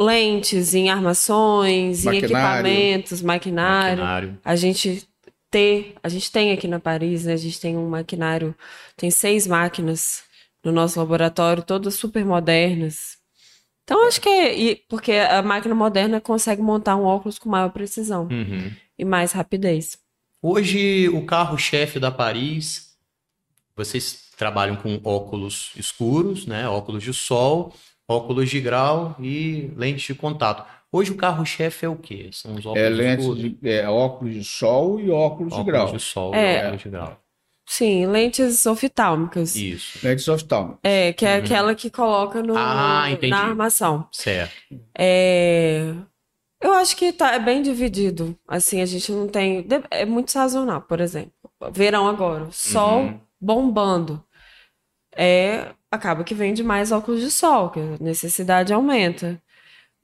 lentes, 0.00 0.74
em 0.74 0.90
armações, 0.90 2.02
em 2.04 2.06
Maquinário. 2.06 2.26
equipamentos, 2.66 3.22
maquinário. 3.22 4.02
Maquinário. 4.04 4.38
A 4.44 4.54
gente 4.56 5.08
ter, 5.50 5.94
a 6.02 6.08
gente 6.08 6.30
tem 6.30 6.52
aqui 6.52 6.68
na 6.68 6.78
Paris, 6.78 7.24
né? 7.24 7.32
A 7.32 7.36
gente 7.36 7.58
tem 7.60 7.76
um 7.76 7.88
maquinário, 7.88 8.54
tem 8.96 9.10
seis 9.10 9.46
máquinas 9.46 10.22
no 10.62 10.70
nosso 10.72 10.98
laboratório, 10.98 11.62
todas 11.62 11.94
super 11.94 12.24
modernas. 12.24 13.16
Então 13.84 14.06
acho 14.06 14.20
que 14.20 14.28
é, 14.28 14.58
e- 14.58 14.76
porque 14.88 15.12
a 15.12 15.40
máquina 15.42 15.74
moderna 15.74 16.20
consegue 16.20 16.60
montar 16.60 16.96
um 16.96 17.04
óculos 17.04 17.38
com 17.38 17.48
maior 17.48 17.70
precisão 17.70 18.24
Uhum. 18.30 18.70
E 18.98 19.04
mais 19.04 19.32
rapidez. 19.32 19.98
Hoje, 20.42 21.08
o 21.08 21.24
carro-chefe 21.26 21.98
da 21.98 22.10
Paris, 22.10 22.96
vocês 23.74 24.30
trabalham 24.36 24.76
com 24.76 25.00
óculos 25.04 25.72
escuros, 25.76 26.46
né? 26.46 26.68
Óculos 26.68 27.02
de 27.02 27.12
sol, 27.12 27.74
óculos 28.08 28.48
de 28.50 28.60
grau 28.60 29.16
e 29.18 29.70
lentes 29.76 30.04
de 30.06 30.14
contato. 30.14 30.64
Hoje, 30.92 31.10
o 31.10 31.16
carro-chefe 31.16 31.84
é 31.84 31.88
o 31.88 31.96
quê? 31.96 32.30
São 32.32 32.54
os 32.54 32.64
óculos 32.64 33.00
É 33.00 33.14
escuros, 33.14 33.38
de 33.40 33.58
é, 33.68 33.88
óculos 33.88 34.34
de 34.34 34.44
sol 34.44 35.00
e 35.00 35.10
óculos 35.10 35.52
de 35.52 35.60
óculos 35.60 35.66
grau. 35.72 35.92
de 35.92 35.98
sol 36.00 36.34
É. 36.34 36.54
e 36.54 36.64
óculos 36.66 36.82
de 36.82 36.88
grau. 36.90 37.20
Sim, 37.68 38.06
lentes 38.06 38.64
oftálmicas. 38.64 39.56
Isso, 39.56 39.98
Lentes 40.06 40.28
oftálmicas. 40.28 40.78
É, 40.84 41.12
que 41.12 41.26
é 41.26 41.36
Uhum. 41.38 41.44
aquela 41.44 41.74
que 41.74 41.90
coloca 41.90 42.40
no, 42.40 42.54
Ah, 42.56 43.10
entendi. 43.10 43.30
na 43.30 43.40
armação. 43.40 44.08
certo. 44.12 44.54
É, 44.96 45.92
Eu 46.66 46.74
acho 46.74 46.96
que 46.96 47.12
tá, 47.12 47.32
é 47.34 47.38
bem 47.38 47.62
dividido. 47.62 48.36
Assim, 48.48 48.80
a 48.80 48.86
gente 48.86 49.12
não 49.12 49.28
tem. 49.28 49.64
É 49.90 50.04
muito 50.04 50.32
sazonal, 50.32 50.82
por 50.82 51.00
exemplo. 51.00 51.32
Verão 51.72 52.08
agora, 52.08 52.48
sol 52.50 53.02
Uhum. 53.02 53.20
bombando. 53.40 54.22
É, 55.16 55.72
acaba 55.90 56.24
que 56.24 56.34
vende 56.34 56.62
mais 56.62 56.92
óculos 56.92 57.20
de 57.20 57.30
sol, 57.30 57.70
que 57.70 57.80
a 57.80 57.96
necessidade 58.00 58.72
aumenta. 58.72 59.40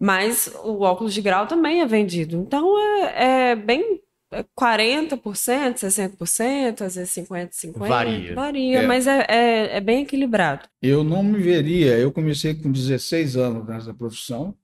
Mas 0.01 0.53
o 0.65 0.81
óculos 0.81 1.15
de 1.15 1.21
grau 1.21 1.47
também 1.47 1.81
é 1.81 1.87
vendido. 1.87 2.37
Então 2.37 2.79
é, 2.79 3.51
é 3.53 3.57
bem 3.57 4.01
é 4.33 4.45
40%, 4.59 5.75
60%, 5.75 6.81
às 6.81 6.95
vezes 6.95 7.13
50%, 7.15 7.51
50%. 7.51 7.79
Varia. 7.89 8.35
Varia, 8.35 8.79
É. 8.79 8.87
mas 8.87 9.07
é, 9.07 9.27
é, 9.29 9.77
é 9.77 9.81
bem 9.81 10.03
equilibrado. 10.05 10.67
Eu 10.81 11.05
não 11.05 11.23
me 11.23 11.39
veria, 11.39 11.99
eu 11.99 12.11
comecei 12.11 12.55
com 12.55 12.73
16 12.73 13.37
anos 13.37 13.67
nessa 13.69 13.93
profissão, 13.93 14.55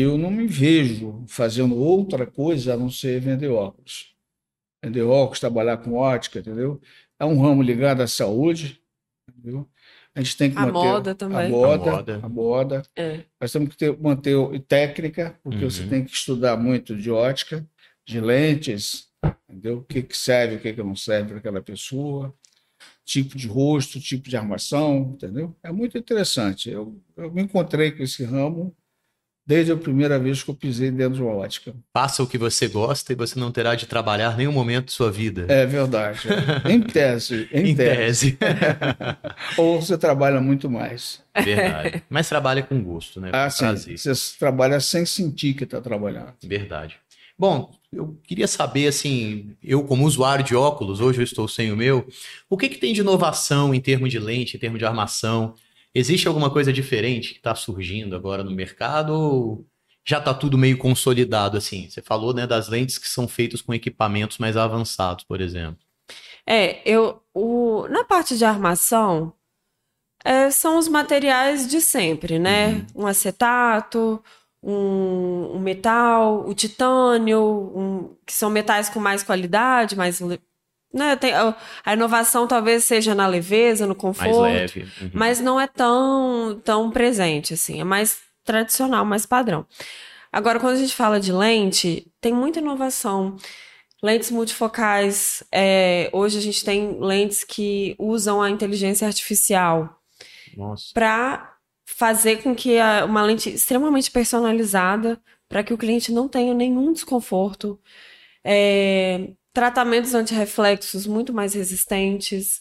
eu 0.00 0.18
não 0.18 0.30
me 0.30 0.46
vejo 0.46 1.24
fazendo 1.28 1.76
outra 1.76 2.26
coisa 2.26 2.74
a 2.74 2.76
não 2.76 2.90
ser 2.90 3.20
vender 3.20 3.48
óculos. 3.48 4.14
Vender 4.84 5.02
óculos, 5.02 5.40
trabalhar 5.40 5.78
com 5.78 5.94
ótica, 5.94 6.38
entendeu? 6.40 6.80
É 7.18 7.24
um 7.24 7.40
ramo 7.40 7.62
ligado 7.62 8.02
à 8.02 8.06
saúde, 8.06 8.80
entendeu? 9.28 9.68
A 10.14 10.20
gente 10.22 10.36
tem 10.36 10.50
que 10.50 10.56
A 10.56 10.60
manter 10.62 10.72
moda 10.72 11.14
também. 11.14 11.46
a 11.46 11.48
moda, 11.48 11.90
A 11.90 11.94
moda. 11.96 12.20
a 12.24 12.28
moda. 12.28 12.82
É. 12.96 13.20
Nós 13.40 13.52
temos 13.52 13.68
que 13.70 13.76
ter, 13.76 13.96
manter 13.98 14.34
técnica, 14.66 15.38
porque 15.42 15.64
Uhum. 15.64 15.70
você 15.70 15.86
tem 15.86 16.04
que 16.04 16.10
estudar 16.12 16.56
muito 16.56 16.96
de 16.96 17.10
ótica, 17.10 17.66
de 18.06 18.20
lentes, 18.20 19.08
entendeu? 19.48 19.78
O 19.78 19.84
que 19.84 20.02
que 20.02 20.16
serve, 20.16 20.56
o 20.56 20.60
que 20.60 20.72
que 20.72 20.82
não 20.82 20.96
serve 20.96 21.28
para 21.30 21.38
aquela 21.38 21.60
pessoa, 21.62 22.34
tipo 23.04 23.36
de 23.36 23.46
rosto, 23.46 24.00
tipo 24.00 24.28
de 24.28 24.36
armação, 24.36 25.12
entendeu? 25.14 25.54
É 25.62 25.70
muito 25.70 25.98
interessante. 25.98 26.70
Eu, 26.70 26.98
eu 27.16 27.30
me 27.32 27.42
encontrei 27.42 27.90
com 27.92 28.02
esse 28.02 28.24
ramo 28.24 28.74
desde 29.46 29.70
a 29.70 29.76
primeira 29.76 30.18
vez 30.18 30.42
que 30.42 30.50
eu 30.50 30.54
pisei 30.54 30.90
dentro 30.90 31.14
de 31.14 31.22
uma 31.22 31.32
ótica. 31.32 31.72
Faça 31.94 32.22
o 32.22 32.26
que 32.26 32.36
você 32.36 32.66
gosta 32.66 33.12
e 33.12 33.16
você 33.16 33.38
não 33.38 33.52
terá 33.52 33.74
de 33.74 33.86
trabalhar 33.86 34.36
nenhum 34.36 34.52
momento 34.52 34.86
de 34.86 34.92
sua 34.92 35.10
vida. 35.10 35.46
É 35.48 35.64
verdade. 35.64 36.20
Em 36.68 36.80
tese, 36.80 37.48
em, 37.52 37.70
em 37.70 37.76
tese. 37.76 38.32
tese. 38.32 38.38
Ou 39.56 39.80
você 39.80 39.96
trabalha 39.96 40.40
muito 40.40 40.68
mais. 40.68 41.22
Verdade. 41.34 42.02
Mas 42.10 42.28
trabalha 42.28 42.62
com 42.62 42.82
gosto, 42.82 43.20
né? 43.20 43.30
Ah, 43.32 43.48
sim. 43.48 43.96
Você 43.96 44.12
trabalha 44.38 44.80
sem 44.80 45.06
sentir 45.06 45.54
que 45.54 45.64
está 45.64 45.80
trabalhando. 45.80 46.32
Verdade. 46.42 46.96
Bom, 47.38 47.70
eu 47.92 48.18
queria 48.26 48.46
saber, 48.48 48.86
assim, 48.86 49.54
eu 49.62 49.84
como 49.84 50.06
usuário 50.06 50.44
de 50.44 50.56
óculos, 50.56 51.00
hoje 51.00 51.20
eu 51.20 51.24
estou 51.24 51.46
sem 51.46 51.70
o 51.70 51.76
meu, 51.76 52.06
o 52.48 52.56
que 52.56 52.68
que 52.68 52.78
tem 52.78 52.94
de 52.94 53.02
inovação 53.02 53.74
em 53.74 53.80
termos 53.80 54.10
de 54.10 54.18
lente, 54.18 54.56
em 54.56 54.60
termos 54.60 54.78
de 54.78 54.86
armação? 54.86 55.54
Existe 55.98 56.28
alguma 56.28 56.50
coisa 56.50 56.72
diferente 56.72 57.32
que 57.32 57.38
está 57.38 57.54
surgindo 57.54 58.14
agora 58.14 58.44
no 58.44 58.50
mercado 58.50 59.12
ou 59.14 59.66
já 60.04 60.18
está 60.18 60.34
tudo 60.34 60.58
meio 60.58 60.76
consolidado, 60.76 61.56
assim? 61.56 61.88
Você 61.88 62.02
falou, 62.02 62.34
né, 62.34 62.46
das 62.46 62.68
lentes 62.68 62.98
que 62.98 63.08
são 63.08 63.26
feitas 63.26 63.62
com 63.62 63.72
equipamentos 63.72 64.36
mais 64.38 64.56
avançados, 64.56 65.24
por 65.24 65.40
exemplo. 65.40 65.78
É, 66.46 66.80
eu, 66.84 67.22
o, 67.34 67.88
na 67.88 68.04
parte 68.04 68.36
de 68.36 68.44
armação, 68.44 69.32
é, 70.24 70.50
são 70.50 70.78
os 70.78 70.86
materiais 70.86 71.66
de 71.66 71.80
sempre, 71.80 72.38
né? 72.38 72.84
Um 72.94 73.06
acetato, 73.06 74.22
um, 74.62 75.52
um 75.56 75.58
metal, 75.58 76.46
o 76.46 76.54
titânio, 76.54 77.40
um- 77.74 78.16
que 78.26 78.32
são 78.34 78.50
metais 78.50 78.88
com 78.88 79.00
mais 79.00 79.22
qualidade, 79.22 79.96
mais, 79.96 80.20
né? 80.92 81.16
Tem, 81.16 81.32
a, 81.34 81.54
inovação 81.92 82.46
talvez 82.46 82.84
seja 82.84 83.14
na 83.14 83.26
leveza, 83.26 83.84
no 83.86 83.94
Mais 83.94 84.00
conforto, 84.00 84.40
leve. 84.40 84.80
Uhum. 85.00 85.10
mas 85.12 85.40
não 85.40 85.60
é 85.60 85.66
tão, 85.66 86.60
tão 86.64 86.90
presente, 86.90 87.54
assim. 87.54 87.80
É 87.80 87.84
mais 87.84 88.18
tradicional, 88.44 89.04
mais 89.04 89.26
padrão. 89.26 89.66
Agora, 90.32 90.60
quando 90.60 90.74
a 90.74 90.78
gente 90.78 90.94
fala 90.94 91.18
de 91.20 91.32
lente, 91.32 92.06
tem 92.20 92.32
muita 92.32 92.58
inovação. 92.60 93.36
Lentes 94.02 94.30
multifocais. 94.30 95.42
é, 95.50 96.10
hoje 96.12 96.38
a 96.38 96.40
gente 96.40 96.64
tem 96.64 96.98
lentes 97.00 97.42
que 97.42 97.94
usam 97.98 98.40
a 98.42 98.50
inteligência 98.50 99.06
artificial 99.06 100.00
para 100.92 101.54
fazer 101.86 102.42
com 102.42 102.54
que 102.54 102.78
a- 102.78 103.04
uma 103.06 103.22
lente 103.22 103.48
extremamente 103.50 104.10
personalizada, 104.10 105.18
para 105.48 105.62
que 105.62 105.72
o 105.72 105.78
cliente 105.78 106.12
não 106.12 106.28
tenha 106.28 106.52
nenhum 106.52 106.92
desconforto. 106.92 107.78
É, 108.44 109.30
tratamentos 109.56 110.14
antirreflexos 110.14 111.06
muito 111.06 111.32
mais 111.32 111.54
resistentes. 111.54 112.60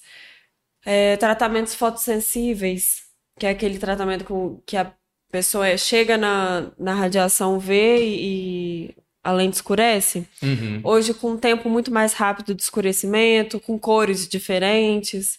É, 0.86 1.18
tratamentos 1.18 1.76
fotossensíveis, 1.76 3.02
que 3.40 3.46
é 3.46 3.50
aquele 3.50 3.78
tratamento 3.78 4.24
com, 4.24 4.62
que 4.66 4.78
a 4.78 4.94
pessoa 5.32 5.68
é- 5.68 5.78
chega 5.78 6.18
na, 6.18 6.72
na 6.80 6.94
radiação 6.94 7.60
e, 8.02 8.88
e 8.90 8.96
a 9.24 9.32
lente 9.34 9.56
escurece. 9.56 10.26
Uhum. 10.42 10.80
Hoje, 10.84 11.14
com 11.14 11.32
um 11.32 11.38
tempo 11.38 11.70
muito 11.70 11.92
mais 11.92 12.14
rápido 12.14 12.54
de 12.56 12.62
escurecimento, 12.62 13.60
com 13.60 13.78
cores 13.78 14.28
diferentes. 14.28 15.38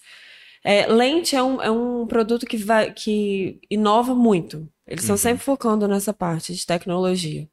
É, 0.62 0.86
lente 0.88 1.34
é 1.36 1.42
um, 1.42 1.62
é 1.62 1.70
um 1.70 2.06
produto 2.06 2.44
que, 2.44 2.56
vai, 2.56 2.92
que 2.92 3.60
inova 3.70 4.14
muito. 4.14 4.68
Eles 4.86 5.04
estão 5.04 5.14
Uhum. 5.14 5.18
sempre 5.18 5.44
focando 5.44 5.88
nessa 5.88 6.12
parte 6.12 6.52
de 6.54 6.66
tecnologia. 6.66 7.48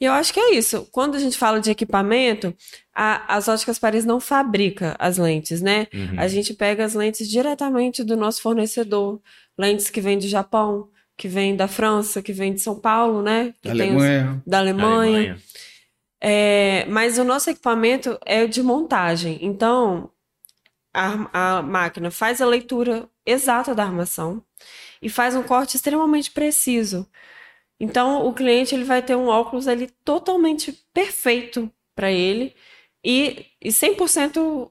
E 0.00 0.04
eu 0.06 0.12
acho 0.12 0.32
que 0.32 0.40
é 0.40 0.54
isso. 0.54 0.88
Quando 0.90 1.14
a 1.16 1.18
gente 1.18 1.36
fala 1.36 1.60
de 1.60 1.70
equipamento, 1.70 2.54
a- 2.94 3.36
as 3.36 3.48
óticas 3.48 3.78
Paris 3.78 4.04
não 4.04 4.18
fabrica 4.18 4.96
as 4.98 5.18
lentes, 5.18 5.60
né? 5.60 5.86
Uhum. 5.92 6.14
A 6.18 6.26
gente 6.26 6.54
pega 6.54 6.84
as 6.84 6.94
lentes 6.94 7.28
diretamente 7.28 8.02
do 8.02 8.16
nosso 8.16 8.40
fornecedor. 8.40 9.20
Lentes 9.58 9.90
que 9.90 10.00
vêm 10.00 10.18
do 10.18 10.26
Japão, 10.26 10.88
que 11.18 11.28
vêm 11.28 11.54
da 11.54 11.68
França, 11.68 12.22
que 12.22 12.32
vêm 12.32 12.54
de 12.54 12.60
São 12.62 12.80
Paulo, 12.80 13.20
né? 13.22 13.54
Que 13.60 13.68
tem 13.76 13.94
os- 13.94 14.02
Alemanha, 14.02 14.42
da 14.46 14.58
Alemanha. 14.58 14.94
Alemanha. 14.94 15.38
É, 16.22 16.86
mas 16.88 17.18
o 17.18 17.24
nosso 17.24 17.50
equipamento 17.50 18.18
é 18.24 18.46
de 18.46 18.62
montagem. 18.62 19.38
Então, 19.42 20.10
a, 20.94 21.58
a 21.58 21.62
máquina 21.62 22.10
faz 22.10 22.40
a 22.40 22.46
leitura 22.46 23.08
exata 23.24 23.74
da 23.74 23.84
armação 23.84 24.42
e 25.00 25.08
faz 25.08 25.34
um 25.36 25.42
corte 25.42 25.76
extremamente 25.76 26.30
preciso. 26.30 27.06
Então, 27.80 28.26
o 28.26 28.34
cliente 28.34 28.74
ele 28.74 28.84
vai 28.84 29.00
ter 29.00 29.16
um 29.16 29.28
óculos 29.28 29.66
ali 29.66 29.88
totalmente 30.04 30.70
perfeito 30.92 31.72
para 31.96 32.12
ele 32.12 32.54
e, 33.02 33.46
e 33.60 33.70
100% 33.70 34.70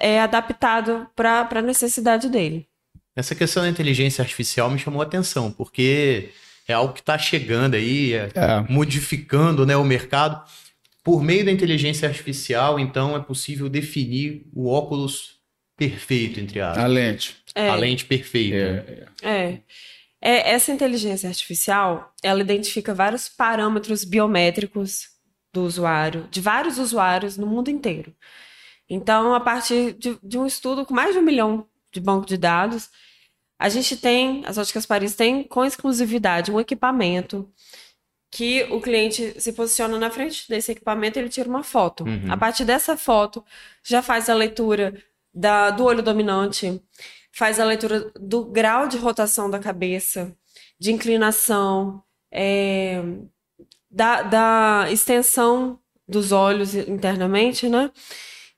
é 0.00 0.20
adaptado 0.20 1.06
para 1.14 1.48
a 1.48 1.62
necessidade 1.62 2.28
dele. 2.28 2.66
Essa 3.14 3.34
questão 3.34 3.62
da 3.62 3.68
inteligência 3.68 4.22
artificial 4.22 4.70
me 4.70 4.78
chamou 4.78 5.00
a 5.00 5.04
atenção, 5.04 5.52
porque 5.52 6.30
é 6.66 6.72
algo 6.72 6.94
que 6.94 7.00
está 7.00 7.16
chegando 7.18 7.74
aí, 7.74 8.14
é, 8.14 8.30
é, 8.34 8.60
modificando 8.68 9.64
né, 9.64 9.76
o 9.76 9.84
mercado. 9.84 10.42
Por 11.04 11.22
meio 11.22 11.44
da 11.44 11.52
inteligência 11.52 12.08
artificial, 12.08 12.78
então, 12.78 13.16
é 13.16 13.20
possível 13.20 13.68
definir 13.68 14.46
o 14.54 14.68
óculos 14.68 15.40
perfeito, 15.76 16.40
entre 16.40 16.60
a 16.60 16.70
aspas. 16.70 16.90
lente. 16.90 17.36
É. 17.54 17.68
A 17.68 17.74
lente 17.74 18.04
perfeita. 18.04 19.06
É, 19.22 19.58
é. 20.22 20.52
Essa 20.52 20.72
inteligência 20.72 21.28
artificial, 21.28 22.14
ela 22.22 22.40
identifica 22.40 22.94
vários 22.94 23.28
parâmetros 23.28 24.04
biométricos 24.04 25.08
do 25.52 25.64
usuário, 25.64 26.28
de 26.30 26.40
vários 26.40 26.78
usuários 26.78 27.36
no 27.36 27.46
mundo 27.46 27.70
inteiro. 27.70 28.14
Então, 28.88 29.34
a 29.34 29.40
partir 29.40 29.92
de, 29.94 30.18
de 30.22 30.38
um 30.38 30.46
estudo 30.46 30.86
com 30.86 30.94
mais 30.94 31.12
de 31.12 31.18
um 31.18 31.22
milhão 31.22 31.66
de 31.90 32.00
banco 32.00 32.26
de 32.26 32.36
dados, 32.36 32.90
a 33.58 33.68
gente 33.68 33.96
tem, 33.96 34.42
as 34.46 34.58
Óticas 34.58 34.86
Paris 34.86 35.14
têm 35.14 35.44
com 35.44 35.64
exclusividade 35.64 36.50
um 36.50 36.58
equipamento 36.58 37.48
que 38.30 38.64
o 38.70 38.80
cliente 38.80 39.38
se 39.38 39.52
posiciona 39.52 39.98
na 39.98 40.10
frente 40.10 40.48
desse 40.48 40.72
equipamento 40.72 41.18
e 41.18 41.20
ele 41.20 41.28
tira 41.28 41.48
uma 41.48 41.62
foto. 41.62 42.02
Uhum. 42.04 42.32
A 42.32 42.36
partir 42.36 42.64
dessa 42.64 42.96
foto, 42.96 43.44
já 43.84 44.00
faz 44.00 44.30
a 44.30 44.34
leitura 44.34 44.94
da, 45.32 45.70
do 45.70 45.84
olho 45.84 46.02
dominante, 46.02 46.82
faz 47.32 47.58
a 47.58 47.64
leitura 47.64 48.12
do 48.20 48.44
grau 48.44 48.86
de 48.86 48.98
rotação 48.98 49.50
da 49.50 49.58
cabeça, 49.58 50.36
de 50.78 50.92
inclinação, 50.92 52.02
é, 52.30 53.02
da, 53.90 54.22
da 54.22 54.86
extensão 54.90 55.78
dos 56.06 56.30
olhos 56.30 56.74
internamente, 56.74 57.68
né? 57.68 57.90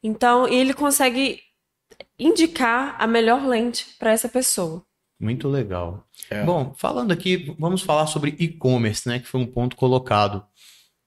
Então, 0.03 0.47
ele 0.49 0.75
consegue 0.75 1.41
indicar 2.19 2.97
a 2.99 3.07
melhor 3.07 3.47
lente 3.47 3.87
para 3.99 4.13
essa 4.13 4.29
pessoa. 4.29 4.85
Muito 5.19 5.49
legal. 5.49 6.07
É. 6.29 6.43
Bom, 6.45 6.75
falando 6.77 7.13
aqui, 7.13 7.55
vamos 7.59 7.83
falar 7.83 8.07
sobre 8.07 8.35
e-commerce, 8.39 9.09
né? 9.09 9.19
Que 9.21 9.27
foi 9.27 9.41
um 9.41 9.47
ponto 9.47 9.77
colocado. 9.77 10.45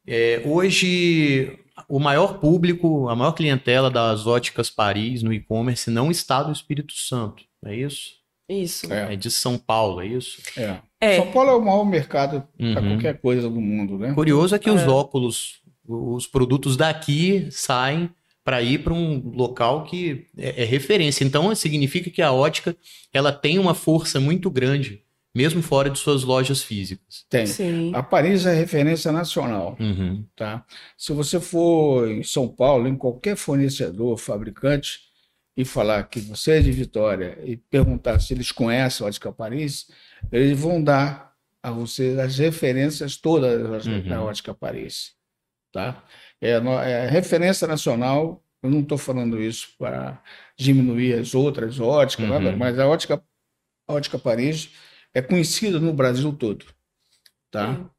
É, 0.05 0.41
hoje, 0.45 1.59
o 1.87 1.99
maior 1.99 2.39
público, 2.39 3.09
a 3.09 3.15
maior 3.15 3.33
clientela 3.33 3.91
das 3.91 4.25
óticas 4.25 4.69
Paris 4.69 5.21
no 5.21 5.33
e-commerce 5.33 5.91
não 5.91 6.09
está 6.09 6.41
do 6.41 6.51
Espírito 6.51 6.93
Santo, 6.93 7.43
é 7.65 7.75
isso? 7.75 8.17
Isso. 8.49 8.91
É, 8.91 9.13
é 9.13 9.15
de 9.15 9.29
São 9.29 9.57
Paulo, 9.57 10.01
é 10.01 10.07
isso? 10.07 10.41
É. 10.55 10.77
é. 11.01 11.15
São 11.17 11.31
Paulo 11.31 11.49
é 11.49 11.53
o 11.55 11.61
maior 11.61 11.85
mercado 11.85 12.47
uhum. 12.59 12.73
para 12.73 12.81
qualquer 12.81 13.17
coisa 13.19 13.49
do 13.49 13.59
mundo, 13.59 13.97
né? 13.97 14.13
Curioso 14.13 14.55
é 14.55 14.59
que 14.59 14.69
os 14.69 14.81
é. 14.81 14.87
óculos, 14.87 15.61
os 15.85 16.25
produtos 16.25 16.77
daqui 16.77 17.47
saem 17.51 18.09
para 18.47 18.61
ir 18.61 18.81
para 18.81 18.93
um 18.93 19.33
local 19.35 19.83
que 19.83 20.25
é, 20.37 20.63
é, 20.63 20.65
referência. 20.65 21.25
Então 21.25 21.53
significa 21.53 22.09
que 22.09 22.21
a 22.21 22.31
ótica 22.31 22.73
ela 23.13 23.33
tem 23.33 23.59
uma 23.59 23.73
força 23.73 24.21
muito 24.21 24.49
grande, 24.49 25.03
mesmo 25.35 25.61
fora 25.61 25.89
de 25.89 25.99
suas 25.99 26.23
lojas 26.23 26.63
físicas. 26.63 27.25
Tem. 27.29 27.45
Sim. 27.45 27.91
A 27.93 28.01
Paris 28.01 28.45
é 28.45 28.53
referência 28.55 29.11
nacional. 29.11 29.75
Uhum. 29.77 30.23
Tá? 30.33 30.63
Se 30.97 31.11
você 31.11 31.41
for 31.41 32.09
em 32.09 32.23
São 32.23 32.47
Paulo, 32.47 32.87
em 32.87 32.95
qualquer 32.95 33.35
fornecedor, 33.35 34.17
fabricante, 34.17 35.01
e 35.57 35.65
falar 35.65 36.03
que 36.03 36.19
você 36.19 36.59
é 36.59 36.61
de 36.61 36.71
Vitória 36.71 37.39
e 37.43 37.57
perguntar 37.57 38.19
se 38.19 38.31
eles 38.31 38.51
conhecem 38.51 39.03
a 39.03 39.07
Ótica 39.07 39.31
Paris, 39.33 39.89
eles 40.31 40.57
vão 40.57 40.81
dar 40.81 41.33
a 41.63 41.71
você 41.71 42.15
as 42.21 42.37
referências 42.37 43.17
todas 43.17 43.87
uhum. 43.87 44.07
da 44.07 44.21
Ótica 44.21 44.53
Paris. 44.53 45.15
Tá? 45.73 46.03
É, 46.39 46.51
é 46.51 47.07
referência 47.09 47.67
nacional, 47.67 48.43
eu 48.61 48.69
não 48.69 48.81
estou 48.81 48.99
falando 48.99 49.41
isso 49.41 49.73
para 49.79 50.21
diminuir 50.55 51.15
as 51.15 51.33
outras 51.33 51.79
óticas, 51.79 52.25
uhum. 52.29 52.39
nada, 52.39 52.55
mas 52.55 52.77
a 52.77 52.87
ótica, 52.87 53.21
a 53.87 53.93
ótica 53.93 54.19
Paris 54.19 54.69
é 55.11 55.23
conhecida 55.23 55.79
no 55.79 55.91
Brasil 55.91 56.31
todo. 56.33 56.65
Tá? 57.49 57.69
Uhum. 57.69 57.89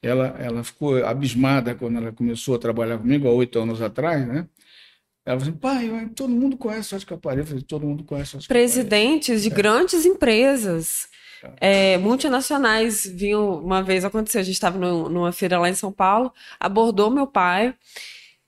Ela, 0.00 0.28
ela 0.38 0.64
ficou 0.64 1.04
abismada 1.04 1.74
quando 1.74 1.98
ela 1.98 2.10
começou 2.10 2.56
a 2.56 2.58
trabalhar 2.58 2.98
comigo, 2.98 3.28
há 3.28 3.32
oito 3.32 3.58
anos 3.60 3.82
atrás, 3.82 4.26
né? 4.26 4.48
Ela 5.24 5.38
falou 5.38 5.52
assim, 5.52 5.52
pai, 5.52 6.10
todo 6.14 6.30
mundo 6.30 6.56
conhece 6.56 6.94
Ótica 6.94 7.16
Paris. 7.16 7.40
Eu 7.40 7.46
falei, 7.46 7.62
todo 7.62 7.86
mundo 7.86 8.04
conhece 8.04 8.34
a 8.34 8.38
Ótica 8.38 8.52
Presidentes 8.52 9.42
de 9.42 9.48
é. 9.48 9.54
grandes 9.54 10.04
empresas 10.04 11.08
é, 11.60 11.98
multinacionais 11.98 13.04
vinham, 13.04 13.58
uma 13.58 13.82
vez 13.82 14.04
aconteceu, 14.04 14.40
a 14.40 14.44
gente 14.44 14.54
estava 14.54 14.78
numa 14.78 15.32
feira 15.32 15.58
lá 15.58 15.68
em 15.68 15.74
São 15.74 15.92
Paulo, 15.92 16.32
abordou 16.58 17.10
meu 17.10 17.26
pai 17.26 17.74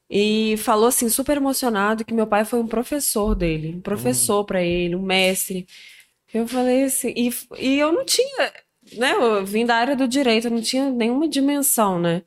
e 0.08 0.56
falou 0.58 0.88
assim, 0.88 1.08
super 1.08 1.36
emocionado, 1.36 2.04
que 2.04 2.14
meu 2.14 2.26
pai 2.26 2.44
foi 2.44 2.60
um 2.60 2.66
professor 2.66 3.34
dele, 3.34 3.74
um 3.76 3.80
professor 3.80 4.40
uhum. 4.40 4.44
para 4.44 4.62
ele, 4.62 4.94
um 4.94 5.02
mestre. 5.02 5.66
Eu 6.32 6.46
falei 6.46 6.84
assim, 6.84 7.12
e, 7.16 7.32
e 7.58 7.78
eu 7.78 7.92
não 7.92 8.04
tinha, 8.04 8.52
né, 8.96 9.12
eu 9.12 9.44
vim 9.44 9.66
da 9.66 9.76
área 9.76 9.96
do 9.96 10.06
direito, 10.06 10.46
eu 10.46 10.50
não 10.50 10.62
tinha 10.62 10.90
nenhuma 10.90 11.28
dimensão, 11.28 11.98
né. 11.98 12.22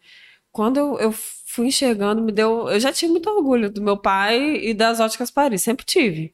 Quando 0.52 0.78
eu, 0.78 1.00
eu 1.00 1.14
fui 1.58 1.68
enxergando, 1.68 2.22
me 2.22 2.32
deu, 2.32 2.70
eu 2.70 2.80
já 2.80 2.94
tinha 2.94 3.10
muito 3.10 3.28
orgulho 3.28 3.72
do 3.72 3.82
meu 3.82 3.98
pai 3.98 4.58
e 4.58 4.74
das 4.76 5.00
óticas 5.00 5.32
Paris, 5.32 5.64
sempre 5.64 5.84
tive. 5.84 6.34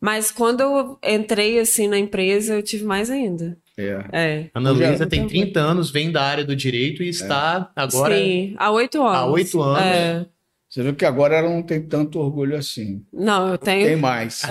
Mas 0.00 0.30
quando 0.30 0.60
eu 0.60 0.98
entrei 1.04 1.58
assim 1.58 1.88
na 1.88 1.98
empresa, 1.98 2.54
eu 2.54 2.62
tive 2.62 2.84
mais 2.84 3.10
ainda. 3.10 3.58
É. 3.76 4.04
é. 4.12 4.50
Ana 4.54 4.70
Luísa 4.70 5.06
tem 5.06 5.26
30 5.26 5.58
anos, 5.60 5.90
vem 5.90 6.12
da 6.12 6.22
área 6.22 6.44
do 6.44 6.54
direito 6.54 7.02
e 7.02 7.08
está 7.08 7.70
é. 7.76 7.80
agora. 7.80 8.16
Sim, 8.16 8.54
há 8.56 8.70
oito 8.70 9.02
anos. 9.02 9.16
Há 9.16 9.26
oito 9.26 9.60
anos. 9.60 9.82
É. 9.82 10.26
Você 10.68 10.82
viu 10.84 10.94
que 10.94 11.04
agora 11.04 11.34
ela 11.34 11.50
não 11.50 11.64
tem 11.64 11.82
tanto 11.82 12.20
orgulho 12.20 12.56
assim. 12.56 13.04
Não, 13.12 13.48
eu 13.48 13.58
tenho. 13.58 13.86
Tem 13.86 13.96
mais. 13.96 14.42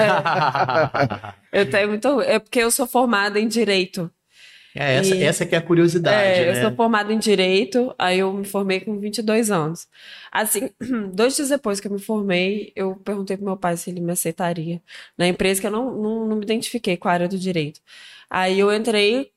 É. 1.52 1.62
eu 1.62 1.70
tenho 1.70 1.88
muito 1.88 2.08
orgulho. 2.08 2.28
É 2.28 2.38
porque 2.38 2.60
eu 2.60 2.70
sou 2.70 2.86
formada 2.86 3.40
em 3.40 3.48
direito. 3.48 4.12
É, 4.80 4.96
essa, 4.96 5.14
e, 5.14 5.24
essa 5.24 5.46
que 5.46 5.54
é 5.54 5.58
a 5.58 5.62
curiosidade, 5.62 6.40
é, 6.40 6.46
né? 6.46 6.52
Eu 6.52 6.62
sou 6.62 6.74
formada 6.74 7.12
em 7.12 7.20
Direito, 7.20 7.94
aí 8.00 8.20
eu 8.20 8.32
me 8.32 8.46
formei 8.46 8.80
com 8.80 8.98
22 8.98 9.52
anos. 9.52 9.90
Assim, 10.32 10.70
dois 11.14 11.36
dias 11.36 11.50
depois 11.50 11.82
que 11.82 11.88
eu 11.88 11.92
me 11.92 12.00
formei, 12.00 12.72
eu 12.78 12.96
perguntei 12.96 13.36
pro 13.36 13.46
meu 13.46 13.58
pai 13.58 13.76
se 13.76 13.90
ele 13.90 14.00
me 14.00 14.14
aceitaria 14.14 14.82
na 15.18 15.28
empresa, 15.28 15.60
que 15.60 15.68
eu 15.68 15.72
não, 15.72 15.92
não, 15.92 16.28
não 16.28 16.38
me 16.38 16.44
identifiquei 16.44 16.96
com 16.96 17.10
a 17.10 17.12
área 17.12 17.28
do 17.28 17.38
Direito. 17.38 17.82
Aí 18.30 18.58
eu 18.58 18.74
entrei 18.74 19.34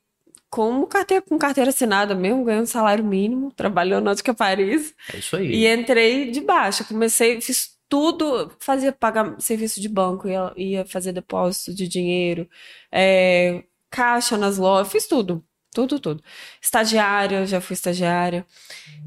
como 0.49 0.87
carteira, 0.87 1.21
com 1.27 1.37
carteira 1.37 1.71
assinada 1.71 2.15
mesmo, 2.15 2.45
ganhando 2.45 2.67
salário 2.67 3.03
mínimo, 3.03 3.51
trabalhando 3.51 4.05
na 4.05 4.11
Ótica 4.11 4.33
Paris. 4.33 4.95
É 5.13 5.17
isso 5.17 5.35
aí. 5.35 5.51
E 5.51 5.67
entrei 5.67 6.31
de 6.31 6.39
baixo. 6.39 6.85
Comecei, 6.85 7.41
fiz 7.41 7.73
tudo, 7.89 8.49
fazia 8.59 8.93
pagar 8.93 9.35
serviço 9.41 9.81
de 9.81 9.89
banco, 9.89 10.29
ia, 10.29 10.53
ia 10.55 10.85
fazer 10.85 11.11
depósito 11.11 11.75
de 11.75 11.85
dinheiro, 11.85 12.49
é, 12.91 13.63
caixa 13.93 14.37
nas 14.37 14.57
lojas, 14.57 14.91
fiz 14.91 15.07
tudo. 15.07 15.43
Tudo, 15.73 15.99
tudo. 15.99 16.23
Estagiária, 16.61 17.45
já 17.45 17.59
fui 17.59 17.73
estagiária. 17.73 18.45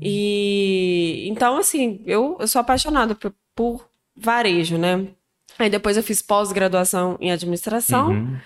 E 0.01 1.27
então, 1.29 1.57
assim, 1.59 2.03
eu, 2.07 2.37
eu 2.40 2.49
sou 2.49 2.61
apaixonada 2.61 3.14
por, 3.14 3.33
por 3.55 3.88
varejo, 4.16 4.77
né? 4.77 5.07
Aí 5.59 5.70
depois 5.70 5.96
eu 5.96 6.03
fiz 6.03 6.20
pós-graduação 6.20 7.16
em 7.20 7.31
administração. 7.31 8.09
Uhum 8.11 8.38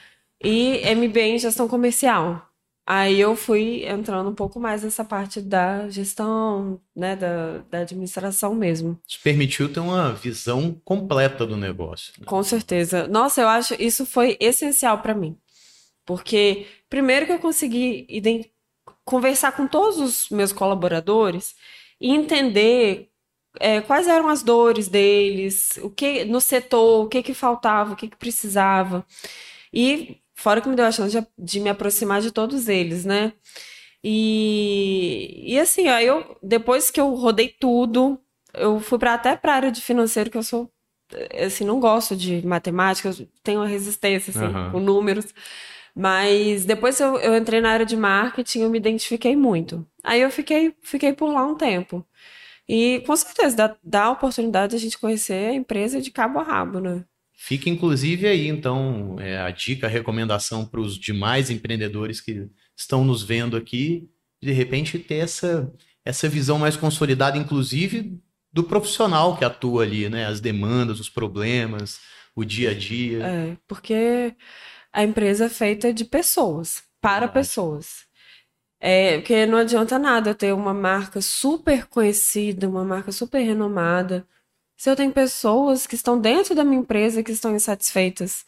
e 0.43 0.83
MBA 0.95 1.21
em 1.21 1.39
gestão 1.39 1.69
comercial. 1.69 2.47
Aí 2.87 3.21
eu 3.21 3.37
fui 3.37 3.85
entrando 3.87 4.31
um 4.31 4.35
pouco 4.35 4.59
mais 4.59 4.83
nessa 4.83 5.05
parte 5.05 5.41
da 5.41 5.89
gestão, 5.91 6.81
né, 6.97 7.15
da, 7.15 7.59
da 7.71 7.79
administração 7.81 8.55
mesmo. 8.55 8.99
Te 9.07 9.21
permitiu 9.21 9.73
ter 9.73 9.79
uma 9.79 10.13
visão 10.13 10.75
completa 10.85 11.47
do 11.47 11.57
negócio. 11.57 12.13
Né? 12.19 12.25
Com 12.27 12.43
certeza. 12.43 13.07
Nossa, 13.07 13.43
eu 13.43 13.49
acho 13.49 13.75
isso 13.79 14.05
foi 14.05 14.37
essencial 14.41 14.99
para 14.99 15.15
mim. 15.15 15.37
Porque 16.17 16.67
primeiro 16.89 17.27
que 17.27 17.33
eu 17.33 17.39
consegui 17.39 18.07
conversar 19.05 19.53
com 19.53 19.67
todos 19.67 19.99
os 19.99 20.31
meus 20.31 20.53
colaboradores 20.53 21.55
e 22.01 22.11
entender 22.11 23.11
é, 23.59 23.81
quais 23.81 24.09
eram 24.09 24.29
as 24.29 24.43
dores 24.43 24.89
deles, 24.89 25.79
o 25.83 25.91
que 25.91 26.25
no 26.25 26.41
setor, 26.41 27.05
o 27.05 27.09
que 27.09 27.23
que 27.23 27.35
faltava, 27.35 27.93
o 27.93 27.97
que 27.97 28.09
que 28.09 28.17
precisava. 28.17 29.07
E 29.73 30.21
Fora 30.41 30.63
que 30.63 30.69
me 30.71 30.75
deu 30.75 30.87
a 30.87 30.91
chance 30.91 31.15
de, 31.21 31.27
de 31.39 31.61
me 31.61 31.69
aproximar 31.69 32.23
de 32.23 32.31
todos 32.31 32.67
eles, 32.67 33.05
né? 33.05 33.35
E, 34.03 35.43
e 35.45 35.61
assim, 35.61 35.87
aí 35.87 36.07
eu, 36.07 36.35
depois 36.43 36.91
que 36.91 36.99
eu 36.99 37.15
rodei 37.15 37.49
tudo, 37.49 38.19
eu 38.55 38.81
fui 38.81 38.99
para 38.99 39.13
até 39.13 39.37
para 39.37 39.53
a 39.53 39.57
área 39.57 39.71
de 39.71 39.83
financeiro, 39.83 40.31
que 40.31 40.39
eu 40.39 40.43
sou, 40.43 40.73
assim, 41.45 41.63
não 41.63 41.79
gosto 41.79 42.17
de 42.17 42.41
matemática, 42.47 43.11
eu 43.11 43.29
tenho 43.43 43.61
uma 43.61 43.67
resistência, 43.67 44.31
assim, 44.31 44.47
uhum. 44.47 44.73
com 44.73 44.81
números. 44.81 45.27
Mas 46.01 46.65
depois 46.65 46.99
eu, 46.99 47.19
eu 47.19 47.37
entrei 47.37 47.61
na 47.61 47.69
área 47.69 47.85
de 47.85 47.95
marketing, 47.95 48.61
eu 48.61 48.71
me 48.71 48.79
identifiquei 48.79 49.37
muito. 49.37 49.87
Aí 50.03 50.23
eu 50.23 50.31
fiquei, 50.31 50.75
fiquei 50.83 51.13
por 51.13 51.31
lá 51.31 51.45
um 51.45 51.55
tempo. 51.55 52.03
E 52.67 53.03
com 53.07 53.15
certeza 53.15 53.55
dá, 53.55 53.77
dá 53.85 54.05
a 54.05 54.11
oportunidade 54.13 54.71
de 54.71 54.77
a 54.77 54.81
gente 54.81 54.99
conhecer 54.99 55.51
a 55.51 55.55
empresa 55.55 56.01
de 56.01 56.11
cabo 56.11 56.39
a 56.39 56.43
rabo, 56.43 56.81
né? 56.81 57.05
Fica 57.35 57.69
inclusive 57.69 58.27
aí, 58.27 58.49
então, 58.49 59.17
é, 59.21 59.37
a 59.41 59.51
dica, 59.51 59.87
a 59.87 59.91
recomendação 59.91 60.65
para 60.65 60.81
os 60.81 60.99
demais 60.99 61.51
empreendedores 61.51 62.19
que 62.19 62.49
estão 62.75 63.05
nos 63.05 63.23
vendo 63.23 63.55
aqui, 63.55 64.09
de 64.43 64.53
repente 64.53 64.99
ter 64.99 65.17
essa, 65.17 65.71
essa 66.03 66.31
visão 66.31 66.59
mais 66.59 66.79
consolidada, 66.79 67.37
inclusive 67.37 68.19
do 68.51 68.65
profissional 68.65 69.37
que 69.37 69.45
atua 69.45 69.83
ali, 69.83 70.09
né? 70.09 70.25
As 70.25 70.41
demandas, 70.41 70.99
os 70.99 71.11
problemas, 71.11 72.01
o 72.35 72.43
dia 72.43 72.71
a 72.71 72.75
dia. 72.75 73.23
É, 73.23 73.57
porque 73.69 74.35
a 74.93 75.05
empresa 75.05 75.47
é 75.47 75.49
feita 75.49 75.93
de 75.93 76.05
pessoas, 76.05 76.83
para 77.01 77.29
pessoas. 77.29 78.09
É, 78.81 79.19
porque 79.19 79.45
não 79.47 79.59
adianta 79.59 79.99
nada 79.99 80.35
ter 80.35 80.53
uma 80.55 80.73
marca 80.73 81.21
super 81.21 81.87
conhecida, 81.87 82.69
uma 82.69 82.85
marca 82.85 83.13
super 83.13 83.41
renomada, 83.41 84.27
se 84.81 84.89
eu 84.89 84.97
tenho 84.97 85.13
pessoas 85.13 85.87
que 85.87 85.95
estão 85.95 86.19
dentro 86.19 86.55
da 86.55 86.65
minha 86.65 86.81
empresa 86.81 87.23
que 87.23 87.33
estão 87.33 87.55
insatisfeitas, 87.55 88.47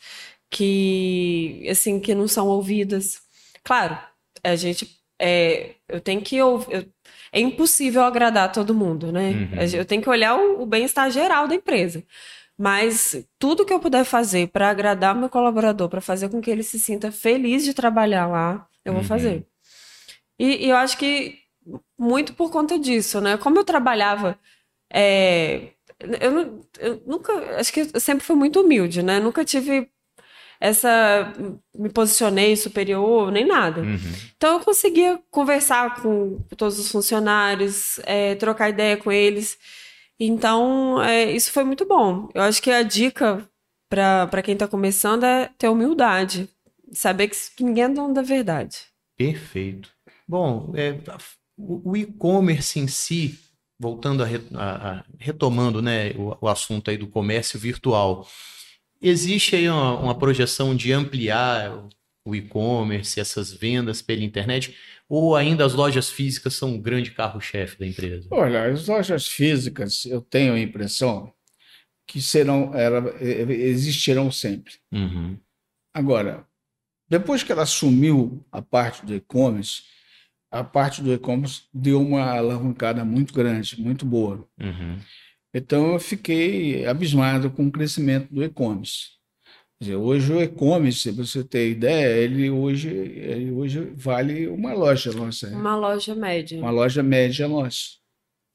que 0.50 1.66
assim 1.68 2.00
que 2.00 2.14
não 2.14 2.26
são 2.26 2.48
ouvidas. 2.48 3.20
Claro, 3.62 3.98
a 4.42 4.56
gente 4.56 4.98
é, 5.20 5.74
eu 5.86 6.00
tenho 6.00 6.22
que 6.22 6.40
ouvir, 6.40 6.88
é 7.30 7.38
impossível 7.38 8.02
agradar 8.02 8.50
todo 8.50 8.74
mundo, 8.74 9.12
né? 9.12 9.30
Uhum. 9.30 9.78
Eu 9.78 9.84
tenho 9.84 10.00
que 10.00 10.08
olhar 10.08 10.34
o, 10.34 10.62
o 10.62 10.66
bem-estar 10.66 11.10
geral 11.10 11.46
da 11.46 11.54
empresa. 11.54 12.02
Mas 12.62 13.26
tudo 13.40 13.64
que 13.64 13.72
eu 13.72 13.80
puder 13.80 14.04
fazer 14.04 14.46
para 14.46 14.70
agradar 14.70 15.16
meu 15.16 15.28
colaborador, 15.28 15.88
para 15.88 16.00
fazer 16.00 16.28
com 16.28 16.40
que 16.40 16.48
ele 16.48 16.62
se 16.62 16.78
sinta 16.78 17.10
feliz 17.10 17.64
de 17.64 17.74
trabalhar 17.74 18.28
lá, 18.28 18.68
eu 18.84 18.92
vou 18.92 19.02
uhum. 19.02 19.08
fazer. 19.08 19.44
E, 20.38 20.66
e, 20.66 20.70
eu 20.70 20.76
acho 20.76 20.96
que 20.96 21.40
muito 21.98 22.34
por 22.34 22.52
conta 22.52 22.78
disso, 22.78 23.20
né? 23.20 23.36
Como 23.36 23.58
eu 23.58 23.64
trabalhava 23.64 24.38
é, 24.94 25.70
eu, 26.20 26.64
eu, 26.78 27.02
nunca. 27.04 27.32
Acho 27.58 27.72
que 27.72 27.80
eu 27.92 28.00
sempre 28.00 28.24
fui 28.24 28.36
muito 28.36 28.60
humilde, 28.60 29.02
né? 29.02 29.18
Nunca 29.18 29.44
tive 29.44 29.88
essa 30.60 31.32
me 31.76 31.88
posicionei 31.88 32.54
superior, 32.54 33.32
nem 33.32 33.44
nada. 33.44 33.80
Uhum. 33.80 33.98
Então 34.36 34.58
eu 34.58 34.64
conseguia 34.64 35.20
conversar 35.32 36.00
com 36.00 36.38
todos 36.56 36.78
os 36.78 36.92
funcionários, 36.92 37.98
é, 38.04 38.36
trocar 38.36 38.68
ideia 38.68 38.96
com 38.96 39.10
eles. 39.10 39.58
Então, 40.24 41.02
é, 41.02 41.32
isso 41.32 41.50
foi 41.50 41.64
muito 41.64 41.84
bom. 41.84 42.28
Eu 42.32 42.42
acho 42.42 42.62
que 42.62 42.70
a 42.70 42.84
dica 42.84 43.44
para 43.88 44.42
quem 44.42 44.54
está 44.54 44.68
começando 44.68 45.24
é 45.24 45.50
ter 45.58 45.68
humildade. 45.68 46.48
Saber 46.92 47.28
que, 47.28 47.36
que 47.56 47.64
ninguém 47.64 47.84
é 47.84 47.88
dono 47.88 48.14
da 48.14 48.22
verdade. 48.22 48.78
Perfeito. 49.16 49.90
Bom, 50.28 50.72
é, 50.76 50.96
o, 51.58 51.96
e-commerce 51.96 52.78
em 52.78 52.86
si, 52.86 53.36
voltando 53.80 54.22
a, 54.22 54.28
a, 54.54 54.90
a 54.90 55.04
retomando 55.18 55.82
né, 55.82 56.10
o, 56.12 56.36
o, 56.40 56.48
assunto 56.48 56.88
aí 56.88 56.96
do 56.96 57.08
comércio 57.08 57.58
virtual, 57.58 58.24
existe 59.00 59.56
aí 59.56 59.68
uma, 59.68 59.98
uma 59.98 60.14
projeção 60.14 60.72
de 60.72 60.92
ampliar 60.92 61.84
o 62.24 62.36
e-commerce, 62.36 63.18
essas 63.18 63.52
vendas 63.52 64.00
pela 64.00 64.22
internet, 64.22 64.76
ou 65.14 65.36
ainda 65.36 65.62
as 65.66 65.74
lojas 65.74 66.08
físicas 66.08 66.54
são 66.54 66.70
um 66.70 66.80
grande 66.80 67.10
carro-chefe 67.10 67.78
da 67.78 67.86
empresa? 67.86 68.26
Olha, 68.30 68.64
as 68.64 68.88
lojas 68.88 69.28
físicas, 69.28 70.06
eu 70.06 70.22
tenho 70.22 70.54
a 70.54 70.58
impressão 70.58 71.30
que 72.06 72.22
serão, 72.22 72.74
ela, 72.74 73.14
existirão 73.20 74.32
sempre. 74.32 74.72
Uhum. 74.90 75.36
Agora, 75.92 76.46
depois 77.10 77.42
que 77.42 77.52
ela 77.52 77.64
assumiu 77.64 78.42
a 78.50 78.62
parte 78.62 79.04
do 79.04 79.14
e-commerce, 79.14 79.82
a 80.50 80.64
parte 80.64 81.02
do 81.02 81.12
e-commerce 81.12 81.64
deu 81.74 82.00
uma 82.00 82.34
alavancada 82.34 83.04
muito 83.04 83.34
grande, 83.34 83.78
muito 83.78 84.06
boa. 84.06 84.48
Uhum. 84.58 84.98
Então 85.52 85.92
eu 85.92 86.00
fiquei 86.00 86.86
abismado 86.86 87.50
com 87.50 87.66
o 87.66 87.70
crescimento 87.70 88.32
do 88.32 88.42
e-commerce. 88.42 89.10
Hoje 89.90 90.32
o 90.32 90.40
e-commerce, 90.40 91.00
se 91.00 91.10
você 91.10 91.42
ter 91.42 91.70
ideia, 91.70 92.16
ele 92.16 92.48
hoje, 92.50 92.88
ele 92.88 93.50
hoje 93.50 93.92
vale 93.96 94.46
uma 94.46 94.72
loja 94.72 95.12
nossa. 95.12 95.50
Né? 95.50 95.56
Uma 95.56 95.74
loja 95.74 96.14
média. 96.14 96.58
Uma 96.58 96.70
loja 96.70 97.02
média 97.02 97.48
nossa. 97.48 98.02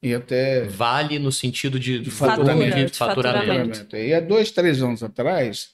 E 0.02 0.14
até. 0.14 0.64
Vale 0.64 1.18
no 1.18 1.30
sentido 1.30 1.78
de, 1.78 1.98
de 1.98 2.10
faturamento. 2.10 2.76
De 2.76 2.96
faturamento. 2.96 3.46
faturamento. 3.46 3.96
E 3.96 4.14
há 4.14 4.20
dois, 4.20 4.50
três 4.50 4.82
anos 4.82 5.02
atrás, 5.02 5.70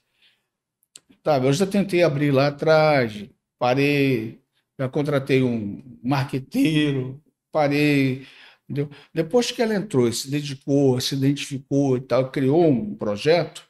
tá, 1.23 1.38
eu 1.38 1.53
já 1.53 1.67
tentei 1.67 2.03
abrir 2.03 2.33
lá 2.33 2.49
atrás, 2.49 3.25
parei, 3.59 4.40
já 4.79 4.88
contratei 4.88 5.43
um 5.43 5.83
marqueteiro, 6.03 7.23
parei. 7.53 8.27
Entendeu? 8.69 8.90
Depois 9.12 9.51
que 9.51 9.61
ela 9.61 9.75
entrou, 9.75 10.11
se 10.11 10.31
dedicou, 10.31 11.01
se 11.01 11.14
identificou 11.14 11.99
e 11.99 12.01
tal, 12.01 12.31
criou 12.31 12.67
um 12.67 12.95
projeto, 12.95 13.62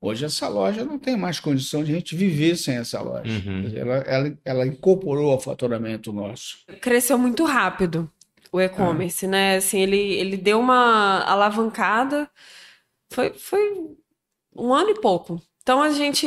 hoje 0.00 0.24
essa 0.24 0.48
loja 0.48 0.84
não 0.84 0.98
tem 0.98 1.16
mais 1.16 1.38
condição 1.38 1.84
de 1.84 1.92
a 1.92 1.94
gente 1.94 2.16
viver 2.16 2.56
sem 2.56 2.76
essa 2.76 3.00
loja. 3.00 3.30
Uhum. 3.30 3.72
Ela, 3.74 3.96
ela, 3.98 4.38
ela 4.44 4.66
incorporou 4.66 5.32
ao 5.32 5.40
faturamento 5.40 6.12
nosso. 6.12 6.58
Cresceu 6.80 7.18
muito 7.18 7.44
rápido 7.44 8.10
o 8.52 8.60
e-commerce, 8.60 9.26
né? 9.26 9.56
Assim, 9.56 9.80
ele, 9.80 9.96
ele 9.96 10.36
deu 10.36 10.58
uma 10.58 11.22
alavancada, 11.22 12.28
foi, 13.10 13.32
foi 13.32 13.60
um 14.56 14.74
ano 14.74 14.90
e 14.90 15.00
pouco. 15.00 15.40
Então 15.62 15.82
a 15.82 15.90
gente 15.90 16.26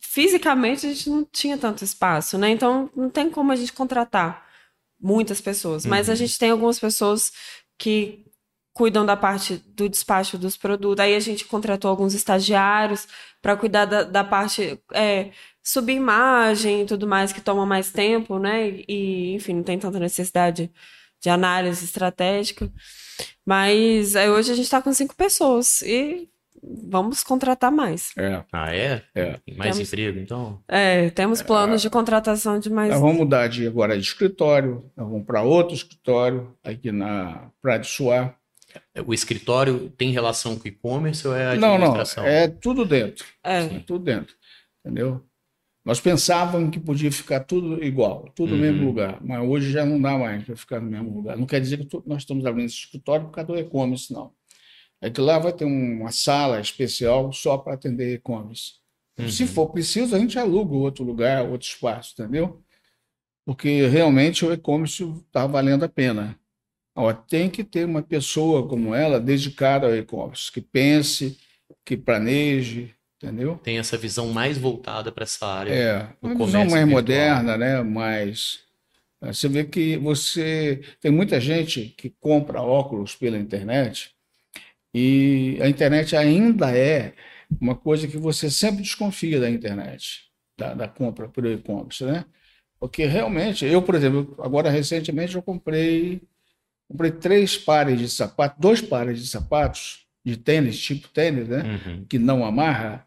fisicamente 0.00 0.86
a 0.86 0.88
gente 0.90 1.10
não 1.10 1.24
tinha 1.24 1.58
tanto 1.58 1.84
espaço, 1.84 2.38
né? 2.38 2.50
Então 2.50 2.90
não 2.94 3.10
tem 3.10 3.28
como 3.28 3.52
a 3.52 3.56
gente 3.56 3.72
contratar 3.72 4.46
muitas 5.00 5.40
pessoas, 5.40 5.84
uhum. 5.84 5.90
mas 5.90 6.08
a 6.08 6.12
uhum. 6.12 6.16
gente 6.16 6.38
tem 6.38 6.50
algumas 6.50 6.78
pessoas 6.78 7.32
que 7.78 8.24
cuidam 8.76 9.06
da 9.06 9.16
parte 9.16 9.56
do 9.68 9.88
despacho 9.88 10.36
dos 10.36 10.54
produtos. 10.54 11.02
Aí 11.02 11.14
a 11.14 11.20
gente 11.20 11.46
contratou 11.46 11.90
alguns 11.90 12.12
estagiários 12.12 13.08
para 13.40 13.56
cuidar 13.56 13.86
da, 13.86 14.02
da 14.02 14.22
parte 14.22 14.78
é, 14.92 15.30
subir 15.62 15.94
imagem 15.94 16.82
e 16.82 16.84
tudo 16.84 17.06
mais 17.06 17.32
que 17.32 17.40
toma 17.40 17.64
mais 17.64 17.90
tempo, 17.90 18.38
né? 18.38 18.68
E 18.86 19.32
enfim, 19.32 19.54
não 19.54 19.62
tem 19.62 19.78
tanta 19.78 19.98
necessidade 19.98 20.70
de 21.22 21.30
análise 21.30 21.86
estratégica. 21.86 22.70
Mas 23.46 24.14
aí 24.14 24.28
hoje 24.28 24.52
a 24.52 24.54
gente 24.54 24.66
está 24.66 24.82
com 24.82 24.92
cinco 24.92 25.16
pessoas 25.16 25.80
e 25.80 26.28
vamos 26.62 27.24
contratar 27.24 27.72
mais. 27.72 28.10
É. 28.18 28.44
Ah, 28.52 28.76
é? 28.76 29.02
É. 29.14 29.40
Mais 29.56 29.74
temos, 29.74 29.90
emprego, 29.90 30.18
então? 30.18 30.60
É, 30.68 31.08
temos 31.08 31.40
planos 31.40 31.80
é, 31.80 31.82
de 31.84 31.88
contratação 31.88 32.58
de 32.58 32.68
mais. 32.68 32.90
Nós 32.90 33.00
vamos 33.00 33.16
mudar 33.16 33.48
de 33.48 33.66
agora 33.66 33.96
de 33.96 34.04
escritório, 34.04 34.84
nós 34.94 35.08
vamos 35.08 35.24
para 35.24 35.40
outro 35.40 35.74
escritório 35.74 36.54
aqui 36.62 36.92
na 36.92 37.50
Praia 37.62 37.78
de 37.78 37.86
Suá. 37.86 38.34
O 39.06 39.14
escritório 39.14 39.90
tem 39.90 40.10
relação 40.10 40.56
com 40.56 40.64
o 40.64 40.68
e-commerce 40.68 41.26
ou 41.26 41.34
é 41.34 41.48
administração? 41.48 42.24
Não, 42.24 42.30
não, 42.30 42.36
é 42.36 42.48
tudo 42.48 42.84
dentro. 42.84 43.24
É. 43.42 43.66
tudo 43.80 44.04
dentro, 44.04 44.34
entendeu? 44.84 45.24
Nós 45.86 46.00
pensávamos 46.00 46.70
que 46.70 46.80
podia 46.80 47.12
ficar 47.12 47.40
tudo 47.44 47.82
igual, 47.84 48.28
tudo 48.34 48.50
uhum. 48.50 48.56
no 48.56 48.62
mesmo 48.62 48.84
lugar, 48.86 49.20
mas 49.22 49.40
hoje 49.48 49.70
já 49.70 49.86
não 49.86 50.00
dá 50.00 50.18
mais 50.18 50.42
para 50.42 50.56
ficar 50.56 50.80
no 50.80 50.90
mesmo 50.90 51.14
lugar. 51.14 51.36
Não 51.36 51.46
quer 51.46 51.60
dizer 51.60 51.78
que 51.78 52.02
nós 52.04 52.22
estamos 52.22 52.44
abrindo 52.44 52.66
esse 52.66 52.74
escritório 52.74 53.26
por 53.26 53.30
causa 53.30 53.52
do 53.52 53.58
e-commerce, 53.58 54.12
não. 54.12 54.32
É 55.00 55.08
que 55.08 55.20
lá 55.20 55.38
vai 55.38 55.52
ter 55.52 55.64
uma 55.64 56.10
sala 56.10 56.60
especial 56.60 57.32
só 57.32 57.56
para 57.56 57.74
atender 57.74 58.14
e-commerce. 58.14 58.72
Uhum. 59.16 59.28
Se 59.28 59.46
for 59.46 59.68
preciso, 59.68 60.16
a 60.16 60.18
gente 60.18 60.36
aluga 60.36 60.74
outro 60.74 61.04
lugar, 61.04 61.44
outro 61.44 61.68
espaço, 61.68 62.14
entendeu? 62.18 62.60
Porque 63.44 63.86
realmente 63.86 64.44
o 64.44 64.52
e-commerce 64.52 65.04
está 65.24 65.46
valendo 65.46 65.84
a 65.84 65.88
pena. 65.88 66.36
Ó, 66.96 67.12
tem 67.12 67.50
que 67.50 67.62
ter 67.62 67.84
uma 67.84 68.02
pessoa 68.02 68.66
como 68.66 68.94
ela 68.94 69.20
dedicada 69.20 69.86
ao 69.86 69.94
e-commerce, 69.94 70.50
que 70.50 70.62
pense, 70.62 71.38
que 71.84 71.94
planeje, 71.94 72.94
entendeu? 73.22 73.60
Tem 73.62 73.78
essa 73.78 73.98
visão 73.98 74.28
mais 74.28 74.56
voltada 74.56 75.12
para 75.12 75.24
essa 75.24 75.46
área. 75.46 75.72
É, 75.72 76.08
uma 76.22 76.34
visão 76.34 76.60
mais 76.60 76.72
virtual. 76.72 76.90
moderna, 76.90 77.58
né? 77.58 77.82
Mais 77.82 78.60
eh, 79.20 79.32
você 79.32 79.46
vê 79.46 79.64
que 79.64 79.98
você 79.98 80.80
tem 80.98 81.10
muita 81.10 81.38
gente 81.38 81.94
que 81.98 82.08
compra 82.18 82.62
óculos 82.62 83.14
pela 83.14 83.36
internet 83.36 84.14
e 84.94 85.58
a 85.60 85.68
internet 85.68 86.16
ainda 86.16 86.74
é 86.74 87.12
uma 87.60 87.74
coisa 87.76 88.08
que 88.08 88.16
você 88.16 88.50
sempre 88.50 88.82
desconfia 88.82 89.38
da 89.38 89.50
internet, 89.50 90.30
da, 90.58 90.72
da 90.72 90.88
compra 90.88 91.28
por 91.28 91.44
e-commerce, 91.44 92.02
né? 92.04 92.24
Porque 92.80 93.04
realmente, 93.04 93.66
eu, 93.66 93.82
por 93.82 93.94
exemplo, 93.94 94.34
agora 94.38 94.70
recentemente 94.70 95.34
eu 95.34 95.42
comprei 95.42 96.22
comprei 96.88 97.10
três 97.10 97.56
pares 97.56 97.98
de 97.98 98.08
sapatos, 98.08 98.58
dois 98.60 98.80
pares 98.80 99.20
de 99.20 99.26
sapatos 99.26 100.06
de 100.24 100.36
tênis, 100.36 100.78
tipo 100.78 101.08
tênis, 101.08 101.48
né? 101.48 101.62
Uhum. 101.62 102.04
Que 102.08 102.18
não 102.18 102.44
amarra 102.44 103.06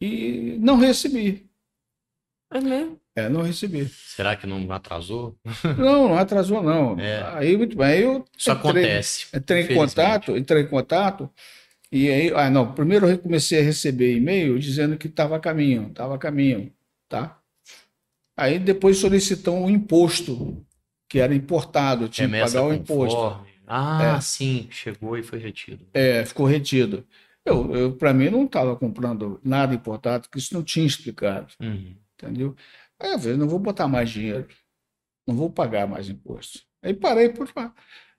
e 0.00 0.56
não 0.60 0.76
recebi. 0.76 1.48
É 2.52 2.60
mesmo? 2.60 3.00
É, 3.16 3.28
não 3.28 3.42
recebi. 3.42 3.88
Será 3.88 4.34
que 4.34 4.46
não 4.46 4.70
atrasou? 4.72 5.38
Não, 5.78 6.08
não 6.08 6.18
atrasou, 6.18 6.62
não. 6.62 6.98
É. 6.98 7.22
Aí, 7.36 7.56
muito 7.56 7.76
bem, 7.76 8.00
eu 8.00 8.24
Isso 8.36 8.50
entrei, 8.50 8.70
acontece. 8.70 9.26
Entrei 9.32 9.62
em 9.62 9.74
contato, 9.74 10.36
entrei 10.36 10.62
em 10.62 10.66
contato, 10.66 11.30
e 11.92 12.10
aí, 12.10 12.32
ah, 12.34 12.50
não, 12.50 12.74
primeiro 12.74 13.08
eu 13.08 13.16
comecei 13.16 13.60
a 13.60 13.62
receber 13.62 14.16
e-mail 14.16 14.58
dizendo 14.58 14.96
que 14.96 15.06
estava 15.06 15.36
a 15.36 15.40
caminho, 15.40 15.88
estava 15.90 16.16
a 16.16 16.18
caminho, 16.18 16.72
tá? 17.08 17.38
Aí 18.36 18.58
depois 18.58 18.98
solicitou 18.98 19.56
um 19.56 19.70
imposto, 19.70 20.66
que 21.14 21.20
era 21.20 21.32
importado, 21.32 22.08
tinha 22.08 22.28
que 22.28 22.40
pagar 22.40 22.64
o 22.64 22.74
imposto. 22.74 23.46
Ah, 23.68 24.16
é. 24.16 24.20
sim, 24.20 24.66
chegou 24.68 25.16
e 25.16 25.22
foi 25.22 25.38
retido. 25.38 25.86
É, 25.94 26.24
ficou 26.24 26.44
retido. 26.44 27.06
Eu, 27.44 27.72
eu 27.72 27.92
para 27.92 28.12
mim, 28.12 28.30
não 28.30 28.46
estava 28.46 28.74
comprando 28.74 29.40
nada 29.44 29.72
importado, 29.72 30.22
porque 30.22 30.40
isso 30.40 30.52
não 30.52 30.64
tinha 30.64 30.84
explicado. 30.84 31.54
Uhum. 31.60 31.94
Entendeu? 32.20 32.56
Aí 32.98 33.12
eu 33.12 33.18
falei, 33.20 33.36
não 33.36 33.46
vou 33.46 33.60
botar 33.60 33.86
mais 33.86 34.10
dinheiro, 34.10 34.48
não 35.24 35.36
vou 35.36 35.48
pagar 35.48 35.86
mais 35.86 36.08
imposto. 36.08 36.58
Aí 36.82 36.92
parei 36.92 37.28
por 37.28 37.48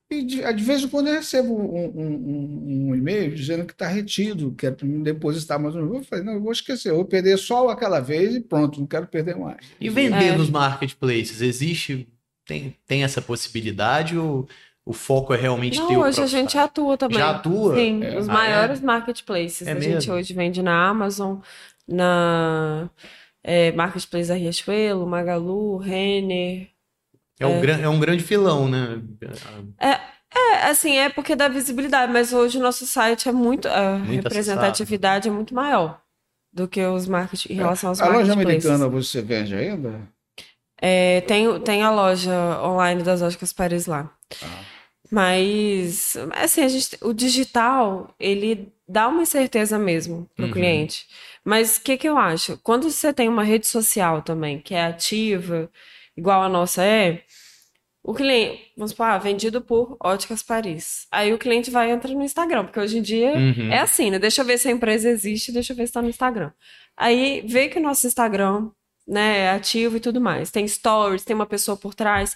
E 0.09 0.23
de, 0.23 0.53
de 0.53 0.63
vez 0.63 0.81
em 0.81 0.87
quando 0.87 1.07
eu 1.07 1.15
recebo 1.15 1.53
um, 1.53 1.87
um, 1.87 2.91
um 2.91 2.95
e-mail 2.95 3.35
dizendo 3.35 3.65
que 3.65 3.73
está 3.73 3.89
retido, 3.89 4.55
que 4.55 4.67
é 4.67 4.71
para 4.71 4.87
me 4.87 5.03
depositar 5.03 5.59
mais 5.59 5.75
um. 5.75 5.95
Eu 5.95 6.03
falei, 6.05 6.23
não, 6.23 6.35
eu 6.35 6.41
vou 6.41 6.53
esquecer, 6.53 6.91
eu 6.91 6.95
vou 6.95 7.05
perder 7.05 7.37
só 7.37 7.67
aquela 7.67 7.99
vez 7.99 8.33
e 8.35 8.39
pronto, 8.39 8.79
não 8.79 8.87
quero 8.87 9.05
perder 9.05 9.35
mais. 9.35 9.65
E 9.81 9.89
vender 9.89 10.29
é. 10.29 10.37
nos 10.37 10.49
marketplaces, 10.49 11.41
existe, 11.41 12.07
tem, 12.45 12.75
tem 12.87 13.03
essa 13.03 13.21
possibilidade 13.21 14.17
ou 14.17 14.47
o 14.85 14.93
foco 14.93 15.33
é 15.33 15.37
realmente 15.37 15.79
Não, 15.79 15.87
ter 15.87 15.97
o 15.97 16.01
hoje 16.01 16.21
a 16.21 16.27
gente 16.27 16.57
atua 16.57 16.95
também. 16.95 17.17
Já 17.17 17.31
atua? 17.31 17.75
Sim, 17.75 18.03
é. 18.03 18.19
os 18.19 18.29
ah, 18.29 18.33
maiores 18.33 18.81
é? 18.81 18.85
marketplaces. 18.85 19.67
É 19.67 19.71
a 19.71 19.75
mesmo? 19.75 19.93
gente 19.93 20.11
hoje 20.11 20.33
vende 20.33 20.61
na 20.61 20.87
Amazon, 20.87 21.37
na 21.87 22.87
é, 23.43 23.71
Marketplace 23.71 24.29
da 24.29 24.35
Riachuelo, 24.35 25.07
Magalu, 25.07 25.77
Renner. 25.77 26.67
É 27.39 27.47
um, 27.47 27.63
é 27.63 27.89
um 27.89 27.99
grande 27.99 28.23
filão, 28.23 28.69
né? 28.69 29.01
É, 29.79 29.99
é, 30.33 30.69
assim, 30.69 30.97
é 30.97 31.09
porque 31.09 31.35
dá 31.35 31.47
visibilidade, 31.47 32.13
mas 32.13 32.31
hoje 32.31 32.57
o 32.57 32.61
nosso 32.61 32.85
site 32.85 33.27
é 33.27 33.31
muito. 33.31 33.67
A 33.67 33.97
muito 33.97 34.23
representatividade 34.23 35.27
acessado. 35.27 35.33
é 35.33 35.35
muito 35.35 35.53
maior 35.53 35.99
do 36.53 36.67
que 36.67 36.81
os 36.85 37.07
market, 37.07 37.47
em 37.47 37.55
relação 37.55 37.89
aos 37.89 37.99
a 37.99 38.05
marketplaces. 38.05 38.29
A 38.29 38.69
loja 38.69 38.75
americana 38.75 38.87
você 38.87 39.21
vende 39.21 39.53
ainda? 39.53 40.14
É, 40.81 41.21
tem, 41.21 41.59
tem 41.61 41.83
a 41.83 41.89
loja 41.91 42.33
online 42.63 43.01
das 43.03 43.21
Óticas 43.21 43.53
Paris 43.53 43.85
lá. 43.85 44.11
Ah. 44.43 44.63
Mas, 45.11 46.17
assim, 46.33 46.61
a 46.63 46.67
gente, 46.67 46.97
o 47.01 47.13
digital, 47.13 48.13
ele 48.19 48.73
dá 48.87 49.07
uma 49.07 49.21
incerteza 49.21 49.77
mesmo 49.77 50.29
para 50.35 50.43
o 50.45 50.47
Uhum. 50.47 50.53
cliente. 50.53 51.07
Mas 51.43 51.77
o 51.77 51.81
que, 51.81 51.97
que 51.97 52.09
eu 52.09 52.17
acho? 52.17 52.57
Quando 52.63 52.89
você 52.89 53.13
tem 53.13 53.29
uma 53.29 53.43
rede 53.43 53.67
social 53.67 54.21
também, 54.21 54.59
que 54.59 54.73
é 54.73 54.83
ativa, 54.85 55.69
igual 56.17 56.41
a 56.43 56.49
nossa 56.49 56.83
é, 56.83 57.21
o 58.03 58.13
cliente, 58.13 58.71
vamos 58.77 58.91
supor, 58.91 59.05
ah, 59.07 59.17
vendido 59.17 59.61
por 59.61 59.95
Óticas 60.03 60.43
Paris. 60.43 61.07
Aí 61.11 61.33
o 61.33 61.37
cliente 61.37 61.71
vai 61.71 61.91
entrar 61.91 62.11
no 62.13 62.23
Instagram, 62.23 62.65
porque 62.65 62.79
hoje 62.79 62.97
em 62.97 63.01
dia 63.01 63.31
Uhum. 63.33 63.71
é 63.71 63.79
assim, 63.79 64.11
né? 64.11 64.19
Deixa 64.19 64.41
eu 64.41 64.45
ver 64.45 64.57
se 64.59 64.67
a 64.67 64.71
empresa 64.71 65.09
existe, 65.09 65.51
deixa 65.51 65.73
eu 65.73 65.77
ver 65.77 65.87
se 65.87 65.93
tá 65.93 66.01
no 66.01 66.09
Instagram. 66.09 66.51
Aí 66.97 67.43
vê 67.47 67.67
que 67.67 67.79
o 67.79 67.81
nosso 67.81 68.05
Instagram, 68.05 68.69
né, 69.07 69.51
ativo 69.51 69.97
e 69.97 69.99
tudo 69.99 70.19
mais. 70.21 70.51
Tem 70.51 70.67
stories, 70.67 71.23
tem 71.23 71.35
uma 71.35 71.45
pessoa 71.45 71.77
por 71.77 71.93
trás. 71.95 72.35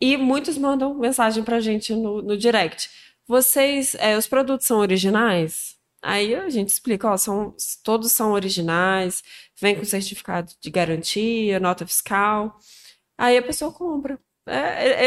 E 0.00 0.16
muitos 0.16 0.56
mandam 0.58 0.94
mensagem 0.94 1.42
pra 1.44 1.60
gente 1.60 1.94
no, 1.94 2.22
no 2.22 2.36
direct. 2.36 2.90
Vocês, 3.26 3.94
é, 3.96 4.16
os 4.16 4.26
produtos 4.26 4.66
são 4.66 4.78
originais? 4.78 5.76
Aí 6.02 6.34
a 6.34 6.48
gente 6.48 6.68
explica, 6.70 7.08
ó, 7.10 7.16
são, 7.16 7.54
todos 7.84 8.12
são 8.12 8.32
originais, 8.32 9.22
vem 9.60 9.74
com 9.76 9.84
certificado 9.84 10.52
de 10.60 10.70
garantia, 10.70 11.58
nota 11.60 11.86
fiscal. 11.86 12.56
Aí 13.18 13.36
a 13.38 13.42
pessoa 13.42 13.72
compra. 13.72 14.18
É, 14.46 14.56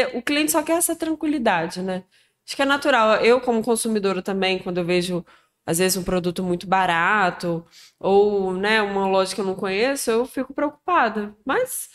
é- 0.02 0.18
o 0.18 0.22
cliente 0.22 0.52
só 0.52 0.62
quer 0.62 0.74
essa 0.78 0.94
tranquilidade, 0.96 1.82
né? 1.82 2.04
Acho 2.46 2.56
que 2.56 2.62
é 2.62 2.64
natural. 2.64 3.16
Eu, 3.24 3.40
como 3.40 3.62
consumidora 3.62 4.22
também, 4.22 4.58
quando 4.58 4.78
eu 4.78 4.84
vejo, 4.84 5.24
às 5.66 5.78
vezes, 5.78 5.96
um 5.96 6.02
produto 6.02 6.42
muito 6.42 6.66
barato, 6.66 7.64
ou, 7.98 8.52
né, 8.54 8.82
uma 8.82 9.06
loja 9.06 9.34
que 9.34 9.40
eu 9.40 9.44
não 9.44 9.54
conheço, 9.54 10.10
eu 10.10 10.26
fico 10.26 10.52
preocupada. 10.52 11.34
Mas 11.44 11.88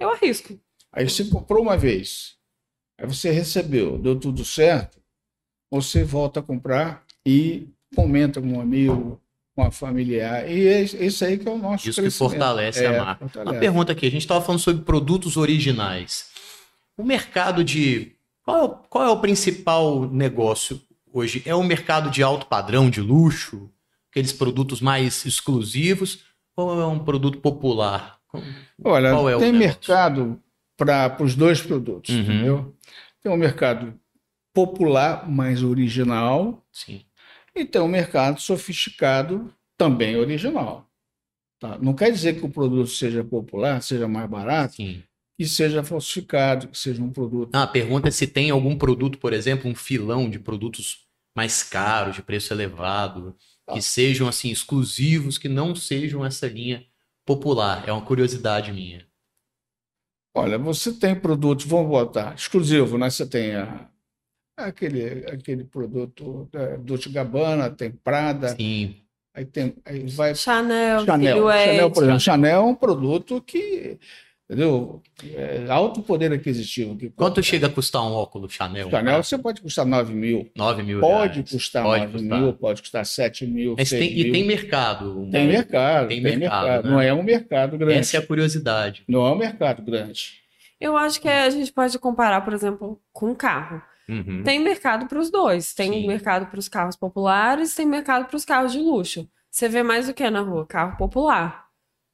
eu 0.00 0.10
arrisco. 0.10 0.58
Aí 0.92 1.08
você 1.08 1.24
comprou 1.24 1.62
uma 1.62 1.76
vez, 1.76 2.36
aí 2.98 3.06
você 3.06 3.30
recebeu, 3.30 3.98
deu 3.98 4.18
tudo 4.18 4.44
certo, 4.44 4.98
você 5.70 6.02
volta 6.02 6.40
a 6.40 6.42
comprar 6.42 7.04
e 7.26 7.68
comenta 7.94 8.40
com 8.40 8.48
um 8.48 8.60
amigo, 8.60 9.20
com 9.54 9.62
a 9.64 9.70
familiar. 9.70 10.48
E 10.50 10.66
é 10.66 10.82
isso 10.82 11.24
aí 11.24 11.36
que 11.36 11.46
é 11.48 11.50
o 11.50 11.58
nosso 11.58 11.88
Isso 11.88 12.02
que 12.02 12.10
fortalece 12.10 12.84
É, 12.84 12.86
a 12.88 13.04
marca. 13.04 13.24
fortalece. 13.28 13.52
Uma 13.54 13.60
pergunta 13.60 13.92
aqui, 13.92 14.06
a 14.06 14.10
gente 14.10 14.22
estava 14.22 14.42
falando 14.44 14.60
sobre 14.60 14.82
produtos 14.84 15.36
originais. 15.36 16.30
O 16.96 17.04
mercado 17.04 17.62
de. 17.62 18.12
Qual 18.42 18.56
é 18.56 18.62
o, 18.62 18.68
qual 18.70 19.04
é 19.04 19.10
o 19.10 19.20
principal 19.20 20.08
negócio 20.08 20.80
hoje? 21.12 21.42
É 21.44 21.54
o 21.54 21.62
mercado 21.62 22.10
de 22.10 22.22
alto 22.22 22.46
padrão, 22.46 22.88
de 22.90 23.00
luxo? 23.00 23.70
Aqueles 24.10 24.32
produtos 24.32 24.80
mais 24.80 25.24
exclusivos? 25.26 26.24
Ou 26.56 26.80
é 26.80 26.86
um 26.86 26.98
produto 26.98 27.38
popular? 27.38 28.18
Olha, 28.84 29.10
Qual 29.10 29.28
é 29.30 29.38
tem 29.38 29.52
mercado 29.52 30.40
para 30.76 31.16
os 31.22 31.34
dois 31.34 31.60
produtos, 31.60 32.14
Uhum. 32.14 32.20
entendeu? 32.20 32.76
Tem 33.22 33.32
um 33.32 33.36
mercado 33.36 33.98
popular, 34.54 35.28
mais 35.28 35.62
original, 35.62 36.64
Sim. 36.72 37.04
e 37.54 37.64
tem 37.64 37.80
um 37.80 37.88
mercado 37.88 38.40
sofisticado, 38.40 39.52
também 39.76 40.16
original. 40.16 40.88
Tá? 41.60 41.78
Não 41.78 41.94
quer 41.94 42.10
dizer 42.10 42.38
que 42.38 42.44
o 42.46 42.50
produto 42.50 42.88
seja 42.90 43.22
popular, 43.24 43.80
seja 43.82 44.06
mais 44.08 44.28
barato, 44.28 44.74
Sim. 44.76 45.02
E 45.38 45.46
seja 45.46 45.84
falsificado, 45.84 46.68
que 46.68 46.76
seja 46.78 47.02
um 47.02 47.10
produto. 47.12 47.54
Ah, 47.54 47.62
a 47.62 47.66
pergunta 47.66 48.08
é 48.08 48.10
se 48.10 48.26
tem 48.26 48.50
algum 48.50 48.76
produto, 48.76 49.18
por 49.18 49.32
exemplo, 49.32 49.70
um 49.70 49.74
filão 49.74 50.28
de 50.28 50.38
produtos 50.38 51.06
mais 51.36 51.62
caros, 51.62 52.16
de 52.16 52.22
preço 52.22 52.52
elevado, 52.52 53.36
que 53.68 53.74
Tá. 53.76 53.80
sejam 53.80 54.26
assim 54.26 54.50
exclusivos, 54.50 55.38
que 55.38 55.48
não 55.48 55.74
sejam 55.76 56.24
essa 56.24 56.48
linha 56.48 56.84
popular. 57.26 57.84
É 57.86 57.92
uma 57.92 58.02
curiosidade 58.04 58.72
minha. 58.72 59.06
Olha, 60.34 60.58
você 60.58 60.92
tem 60.92 61.14
produtos, 61.14 61.64
vamos 61.66 61.88
botar, 61.88 62.34
exclusivo, 62.34 62.96
né? 62.98 63.10
Você 63.10 63.26
tem 63.26 63.54
a- 63.56 63.88
aquele, 64.56 65.26
aquele 65.26 65.64
produto 65.64 66.48
da 66.52 66.76
Dolce 66.76 67.08
Gabbana, 67.08 67.70
tem 67.70 67.90
Prada, 67.90 68.48
Sim. 68.56 68.96
aí 69.34 69.44
tem, 69.44 69.74
aí 69.84 70.06
vai 70.06 70.34
Chanel, 70.34 71.04
Chanel. 71.04 71.36
Chanel, 71.50 71.90
por 71.90 72.02
exemplo, 72.04 72.20
Chanel 72.20 72.60
é 72.60 72.64
um 72.64 72.74
produto 72.74 73.40
que, 73.42 73.98
entendeu? 74.48 75.02
É 75.34 75.66
alto 75.68 76.00
poder 76.02 76.32
aquisitivo. 76.32 76.96
Que 76.96 77.10
Quanto 77.10 77.42
chega 77.42 77.66
a 77.66 77.70
custar 77.70 78.02
um 78.02 78.12
óculos 78.12 78.52
Chanel? 78.52 78.90
Chanel 78.90 79.22
você 79.22 79.36
pode 79.36 79.60
custar 79.60 79.84
9 79.84 80.14
mil, 80.14 80.50
9 80.56 80.82
mil 80.82 81.00
pode 81.00 81.34
reais. 81.34 81.50
custar 81.50 81.82
Pode 81.84 82.00
9 82.06 82.12
custar. 82.18 82.40
mil, 82.40 82.52
pode 82.54 82.82
custar 82.82 83.06
7 83.06 83.46
mil, 83.46 83.74
Mas 83.76 83.88
6 83.90 84.00
tem, 84.00 84.18
e 84.18 84.24
mil. 84.24 84.32
tem 84.32 84.44
mercado. 84.46 85.28
Tem 85.30 85.46
mercado, 85.46 86.08
Tem 86.08 86.22
tem, 86.22 86.36
mercado, 86.38 86.64
mercado. 86.64 86.84
né? 86.86 86.90
Não 86.90 87.00
é 87.00 87.12
um 87.12 87.22
mercado 87.22 87.76
grande. 87.76 87.98
Essa 87.98 88.16
é 88.16 88.20
a 88.20 88.26
curiosidade. 88.26 89.02
Não 89.06 89.26
é 89.26 89.32
um 89.32 89.36
mercado 89.38 89.82
grande. 89.82 90.38
Eu 90.80 90.96
acho 90.96 91.20
que 91.20 91.28
a 91.28 91.50
gente 91.50 91.72
pode 91.72 91.98
comparar, 91.98 92.40
por 92.42 92.52
exemplo, 92.52 93.00
com 93.12 93.30
um 93.30 93.34
carro. 93.34 93.82
Uhum. 94.08 94.42
Tem 94.42 94.58
mercado 94.60 95.06
para 95.06 95.18
os 95.18 95.30
dois. 95.30 95.74
Tem 95.74 95.92
Sim. 95.92 96.06
mercado 96.06 96.46
para 96.46 96.58
os 96.58 96.68
carros 96.68 96.96
populares, 96.96 97.74
tem 97.74 97.84
mercado 97.84 98.26
para 98.26 98.36
os 98.36 98.44
carros 98.44 98.72
de 98.72 98.78
luxo. 98.78 99.28
Você 99.50 99.68
vê 99.68 99.82
mais 99.82 100.08
o 100.08 100.14
que 100.14 100.30
na 100.30 100.40
rua? 100.40 100.64
Carro 100.66 100.96
popular. 100.96 101.66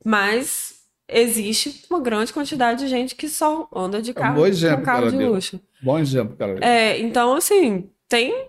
Mas 0.05 0.74
existe 1.09 1.85
uma 1.91 2.01
grande 2.01 2.33
quantidade 2.33 2.81
de 2.81 2.89
gente 2.89 3.15
que 3.15 3.29
só 3.29 3.69
anda 3.75 4.01
de 4.01 4.11
É 4.11 4.13
um 4.13 4.15
carro, 4.15 4.35
bom 4.37 4.47
exemplo 4.47 4.79
com 4.79 4.85
carro 4.85 5.11
de 5.11 5.17
deu. 5.17 5.33
luxo. 5.33 5.61
Bom 5.83 5.99
exemplo, 5.99 6.37
cara. 6.37 6.59
É, 6.65 6.99
então, 7.01 7.35
assim, 7.35 7.91
tem, 8.09 8.49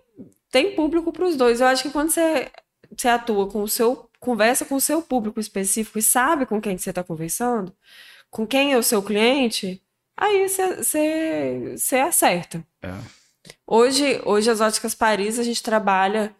tem 0.51 0.75
público 0.75 1.11
para 1.11 1.25
os 1.25 1.35
dois. 1.35 1.59
Eu 1.59 1.67
acho 1.67 1.83
que 1.83 1.89
quando 1.91 2.11
você, 2.11 2.49
você 2.95 3.07
atua 3.07 3.47
com 3.47 3.61
o 3.61 3.67
seu, 3.67 4.09
conversa 4.19 4.65
com 4.65 4.75
o 4.75 4.81
seu 4.81 5.01
público 5.01 5.39
específico 5.39 5.99
e 5.99 6.01
sabe 6.01 6.45
com 6.45 6.61
quem 6.61 6.75
que 6.75 6.81
você 6.81 6.91
está 6.91 7.03
conversando, 7.03 7.73
com 8.29 8.47
quem 8.47 8.73
é 8.73 8.77
o 8.77 8.83
seu 8.83 9.03
cliente, 9.03 9.81
aí 10.15 10.47
você, 10.47 11.97
acerta. 11.97 12.65
É. 12.81 12.93
Hoje, 13.67 14.21
hoje 14.25 14.49
as 14.49 14.61
óticas 14.61 14.95
Paris 14.95 15.37
a 15.37 15.43
gente 15.43 15.61
trabalha, 15.61 16.35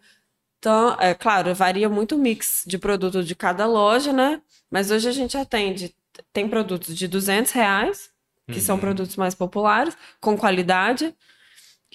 tão, 0.62 0.96
é 1.00 1.14
claro, 1.14 1.54
varia 1.54 1.90
muito 1.90 2.16
o 2.16 2.18
mix 2.18 2.64
de 2.66 2.78
produto 2.78 3.24
de 3.24 3.36
cada 3.36 3.66
loja, 3.68 4.12
né? 4.12 4.42
Mas 4.72 4.90
hoje 4.92 5.08
a 5.08 5.12
gente 5.12 5.38
atende, 5.38 5.96
tem 6.34 6.48
produtos 6.48 6.96
de 6.96 7.08
200 7.08 7.52
reais, 7.52 8.10
que 8.52 8.60
são 8.62 8.76
Uhum. 8.76 8.82
produtos 8.82 9.16
mais 9.16 9.34
populares, 9.34 9.98
com 10.22 10.38
qualidade 10.38 11.14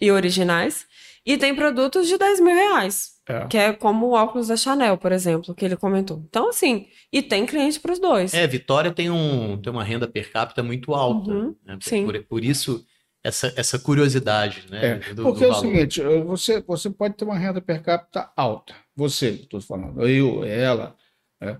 e 0.00 0.10
originais, 0.10 0.86
e 1.24 1.36
tem 1.36 1.54
produtos 1.54 2.08
de 2.08 2.16
10 2.16 2.40
mil 2.40 2.54
reais, 2.54 3.12
É. 3.28 3.46
que 3.46 3.56
é 3.58 3.72
como 3.72 4.06
o 4.06 4.12
óculos 4.12 4.48
da 4.48 4.56
Chanel, 4.56 4.96
por 4.96 5.12
exemplo, 5.12 5.54
que 5.54 5.64
ele 5.64 5.76
comentou. 5.76 6.22
Então, 6.28 6.48
assim, 6.48 6.88
e 7.12 7.22
tem 7.22 7.44
cliente 7.46 7.78
para 7.78 7.92
os 7.92 7.98
dois. 7.98 8.32
É, 8.34 8.46
Vitória 8.46 8.90
tem, 8.90 9.10
um, 9.10 9.60
tem 9.60 9.70
uma 9.72 9.84
renda 9.84 10.08
per 10.08 10.32
capita 10.32 10.62
muito 10.62 10.94
alta. 10.94 11.30
Uhum, 11.30 11.54
né? 11.64 11.74
Por- 11.74 11.82
sim. 11.84 12.04
Por, 12.06 12.22
por 12.24 12.44
isso, 12.44 12.84
essa, 13.22 13.52
essa 13.56 13.78
curiosidade, 13.78 14.64
né? 14.70 14.86
É, 14.86 15.14
do- 15.14 15.22
Porque 15.22 15.44
do 15.44 15.52
é 15.52 15.54
o 15.56 15.60
seguinte, 15.60 16.00
você, 16.24 16.60
você 16.62 16.88
pode 16.88 17.14
ter 17.14 17.24
uma 17.26 17.38
renda 17.38 17.60
per 17.60 17.82
capita 17.82 18.32
alta. 18.34 18.74
Você, 18.96 19.28
estou 19.30 19.60
falando, 19.60 20.08
eu, 20.08 20.42
ela. 20.44 20.96
né? 21.40 21.58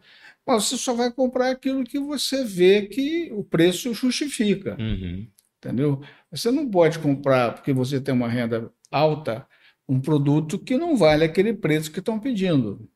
Mas 0.51 0.65
você 0.65 0.77
só 0.77 0.95
vai 0.95 1.13
comprar 1.13 1.51
aquilo 1.51 1.85
que 1.85 1.99
você 1.99 2.45
vê 2.45 2.83
que 2.87 3.31
o 3.33 3.45
preço 3.45 3.95
justifica, 3.95 4.77
Uhum. 4.81 5.29
entendeu? 5.59 6.01
Você 6.31 6.51
não 6.51 6.69
pode 6.69 6.99
comprar, 6.99 7.55
porque 7.55 7.73
você 7.73 8.01
tem 8.01 8.13
uma 8.15 8.29
renda 8.29 8.71
alta, 8.91 9.47
um 9.89 10.01
produto 10.01 10.59
que 10.59 10.77
não 10.77 10.97
vale 10.97 11.25
aquele 11.25 11.53
preço 11.55 11.91
que 11.93 11.99
estão 12.01 12.19
pedindo. 12.19 12.89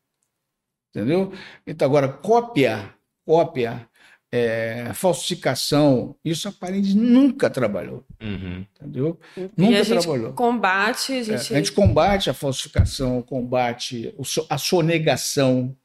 Entendeu? 0.91 1.33
Então, 1.67 1.87
agora, 1.87 2.09
cópia, 2.09 2.95
cópia, 3.27 3.89
eh, 4.33 4.93
falsificação, 4.95 6.17
isso 6.25 6.49
a 6.49 6.53
Paris 6.53 6.95
nunca 6.95 7.51
trabalhou, 7.51 8.05
Uhum. 8.23 8.65
entendeu? 8.77 9.19
E 9.37 9.41
Nunca 9.57 9.79
a 9.81 9.83
gente 9.83 10.03
trabalhou. 10.03 10.33
combate, 10.33 11.13
a 11.13 11.17
É, 11.17 11.23
gente... 11.23 11.55
a 11.55 11.57
gente 11.57 11.73
combate 11.73 12.31
a 12.31 12.35
falsificação, 12.35 13.23
combate 13.23 14.13
a 14.51 14.59
sonegação. 14.59 15.77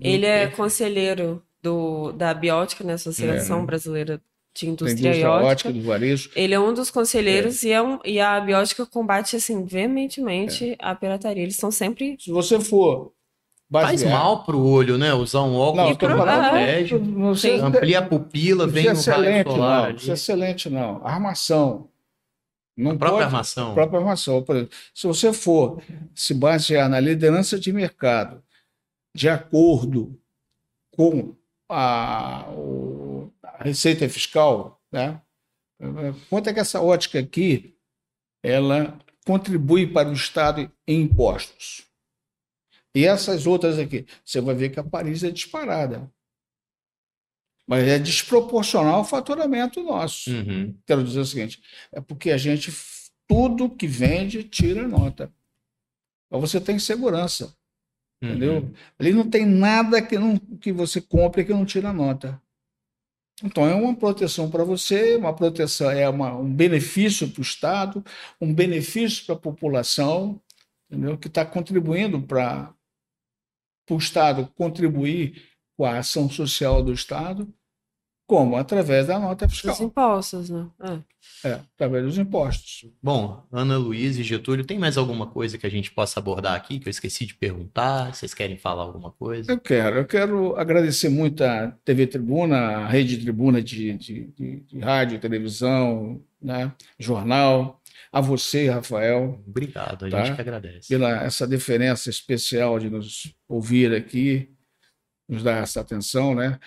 Ele 0.00 0.26
é 0.26 0.46
conselheiro 0.48 1.42
do, 1.62 2.12
da 2.12 2.32
Biótica, 2.34 2.84
né, 2.84 2.94
Associação 2.94 3.62
É. 3.62 3.66
Brasileira 3.66 4.20
de 4.54 4.68
Indústria, 4.68 5.08
indústria 5.10 5.16
e 5.20 5.24
Ótica. 5.24 5.46
ótica 5.46 5.72
do 5.72 5.82
varejo. 5.82 6.30
Ele 6.34 6.54
é 6.54 6.58
um 6.60 6.74
dos 6.74 6.90
conselheiros 6.90 7.62
e, 7.62 7.70
é 7.70 7.80
um, 7.80 7.98
e 8.04 8.18
a 8.20 8.40
Biótica 8.40 8.84
combate, 8.86 9.36
assim, 9.36 9.64
veementemente 9.64 10.76
a 10.80 10.94
pirataria. 10.94 11.42
Eles 11.42 11.54
estão 11.54 11.70
sempre... 11.70 12.16
Se 12.18 12.30
você 12.30 12.58
for 12.60 13.12
Faz 13.70 14.02
basear- 14.02 14.12
mal 14.12 14.44
pro 14.44 14.58
olho, 14.58 14.96
né? 14.96 15.12
Usar 15.14 15.42
um 15.42 15.52
Não, 15.52 15.56
óculos 15.60 15.90
tô 15.92 15.96
que 15.98 16.08
não 16.08 16.16
falando- 16.18 16.48
protege, 16.50 16.98
não 16.98 17.34
sei- 17.34 17.60
amplia 17.60 17.98
a 17.98 18.02
pupila, 18.02 18.66
não 18.66 18.72
vem 18.72 18.86
precisa 18.86 19.10
o 19.10 19.14
raio 19.14 19.24
excelente, 19.28 19.50
solar 19.50 19.78
não. 19.78 19.84
ali. 19.84 20.10
Excelente, 20.10 20.70
não. 20.70 21.06
Armação. 21.06 21.88
Não 22.76 22.92
A 22.92 22.96
própria 22.96 23.10
pode- 23.10 23.24
armação. 23.24 23.70
a 23.70 23.74
própria 23.74 23.98
armação. 24.00 24.42
Por 24.42 24.56
exemplo, 24.56 24.74
se 24.94 25.06
você 25.06 25.32
for 25.32 25.82
se 26.14 26.32
basear 26.32 26.88
na 26.88 26.98
liderança 26.98 27.58
de 27.60 27.72
mercado, 27.72 28.42
de 29.14 29.28
acordo 29.28 30.20
com 30.94 31.36
a, 31.68 32.48
o- 32.50 33.32
a 33.42 33.64
receita 33.64 34.08
fiscal, 34.08 34.80
né? 34.92 35.20
Quanto 36.28 36.48
é 36.48 36.54
que 36.54 36.60
essa 36.60 36.80
ótica 36.80 37.18
aqui 37.20 37.76
ela 38.42 38.98
contribui 39.24 39.86
para 39.86 40.08
o 40.08 40.12
Estado 40.12 40.70
em 40.86 41.02
impostos? 41.02 41.86
E 42.94 43.04
essas 43.04 43.46
outras 43.46 43.78
aqui, 43.78 44.06
você 44.24 44.40
vai 44.40 44.54
ver 44.54 44.70
que 44.70 44.80
a 44.80 44.84
Paris 44.84 45.22
é 45.22 45.30
disparada. 45.30 46.10
Mas 47.66 47.86
é 47.86 47.98
desproporcional 47.98 48.94
ao 48.96 49.04
faturamento 49.04 49.82
nosso. 49.82 50.30
Uhum. 50.30 50.76
Quero 50.86 51.04
dizer 51.04 51.20
o 51.20 51.24
seguinte: 51.26 51.62
é 51.92 52.00
porque 52.00 52.30
a 52.30 52.38
gente, 52.38 52.72
tudo 53.28 53.68
que 53.70 53.86
vende, 53.86 54.42
tira 54.42 54.88
nota. 54.88 55.32
Então 56.26 56.40
você 56.40 56.60
tem 56.60 56.78
segurança. 56.78 57.54
Uhum. 58.22 58.30
Entendeu? 58.30 58.70
Ali 58.98 59.12
não 59.12 59.28
tem 59.28 59.46
nada 59.46 60.02
que, 60.02 60.18
não, 60.18 60.36
que 60.36 60.72
você 60.72 61.00
compre 61.00 61.44
que 61.44 61.52
não 61.52 61.64
tira 61.64 61.92
nota. 61.92 62.40
Então 63.42 63.66
é 63.66 63.74
uma 63.74 63.94
proteção 63.94 64.50
para 64.50 64.64
você, 64.64 65.16
uma 65.16 65.34
proteção 65.34 65.90
é 65.90 66.08
uma, 66.08 66.34
um 66.34 66.52
benefício 66.52 67.30
para 67.30 67.38
o 67.38 67.42
Estado, 67.42 68.04
um 68.40 68.52
benefício 68.52 69.24
para 69.26 69.36
a 69.36 69.38
população, 69.38 70.40
entendeu? 70.90 71.16
que 71.16 71.28
está 71.28 71.44
contribuindo 71.46 72.20
para 72.20 72.74
o 73.88 73.96
Estado 73.96 74.48
contribuir 74.56 75.44
com 75.76 75.84
a 75.84 75.98
ação 75.98 76.28
social 76.28 76.82
do 76.82 76.92
Estado 76.92 77.52
como? 78.28 78.56
Através 78.56 79.06
da 79.06 79.18
nota 79.18 79.48
fiscal. 79.48 79.72
Dos 79.72 79.80
impostos, 79.80 80.50
né? 80.50 80.66
É. 81.42 81.48
é, 81.48 81.60
através 81.74 82.04
dos 82.04 82.18
impostos. 82.18 82.84
Bom, 83.02 83.42
Ana 83.50 83.78
Luiz 83.78 84.18
e 84.18 84.22
Getúlio, 84.22 84.66
tem 84.66 84.78
mais 84.78 84.98
alguma 84.98 85.26
coisa 85.26 85.56
que 85.56 85.66
a 85.66 85.70
gente 85.70 85.90
possa 85.90 86.20
abordar 86.20 86.54
aqui 86.54 86.78
que 86.78 86.86
eu 86.86 86.90
esqueci 86.90 87.24
de 87.24 87.34
perguntar? 87.34 88.14
Vocês 88.14 88.34
querem 88.34 88.58
falar 88.58 88.82
alguma 88.82 89.10
coisa? 89.10 89.50
Eu 89.50 89.58
quero. 89.58 89.96
Eu 89.96 90.04
quero 90.04 90.54
agradecer 90.56 91.08
muito 91.08 91.42
a 91.42 91.72
TV 91.82 92.06
Tribuna, 92.06 92.56
a 92.56 92.86
Rede 92.86 93.16
Tribuna 93.16 93.62
de, 93.62 93.94
de, 93.94 94.26
de, 94.26 94.60
de 94.60 94.78
rádio, 94.78 95.18
televisão, 95.18 96.22
né? 96.40 96.70
jornal, 96.98 97.80
a 98.12 98.20
você, 98.20 98.68
Rafael. 98.68 99.42
Obrigado, 99.48 100.04
a 100.04 100.10
tá? 100.10 100.24
gente 100.24 100.34
que 100.34 100.40
agradece. 100.42 100.88
Pela 100.88 101.24
essa 101.24 101.46
diferença 101.46 102.10
especial 102.10 102.78
de 102.78 102.90
nos 102.90 103.34
ouvir 103.48 103.94
aqui, 103.94 104.50
nos 105.26 105.42
dar 105.42 105.62
essa 105.62 105.80
atenção, 105.80 106.34
né? 106.34 106.60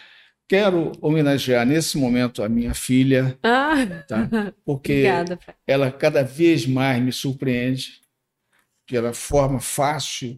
Quero 0.52 0.92
homenagear 1.00 1.66
nesse 1.66 1.98
momento 1.98 2.44
a 2.44 2.50
minha 2.50 2.74
filha, 2.74 3.40
ah, 3.42 3.86
tá? 4.06 4.28
porque 4.66 5.08
obrigada. 5.08 5.40
ela 5.66 5.90
cada 5.90 6.26
vez 6.26 6.68
mais 6.68 7.02
me 7.02 7.14
surpreende 7.14 8.02
pela 8.86 9.14
forma 9.14 9.62
fácil 9.62 10.38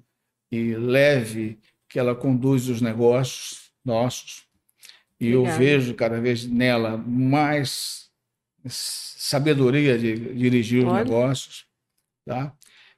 e 0.51 0.75
leve 0.75 1.57
que 1.89 1.97
ela 1.97 2.13
conduz 2.13 2.69
os 2.69 2.79
negócios 2.79 3.71
nossos. 3.83 4.43
E 5.19 5.35
obrigada. 5.35 5.55
eu 5.55 5.57
vejo 5.57 5.95
cada 5.95 6.21
vez 6.21 6.45
nela 6.45 6.95
mais 6.95 8.07
sabedoria 8.67 9.97
de 9.97 10.15
dirigir 10.35 10.85
os 10.85 10.93
negócios. 10.93 11.65
Tá? 12.23 12.53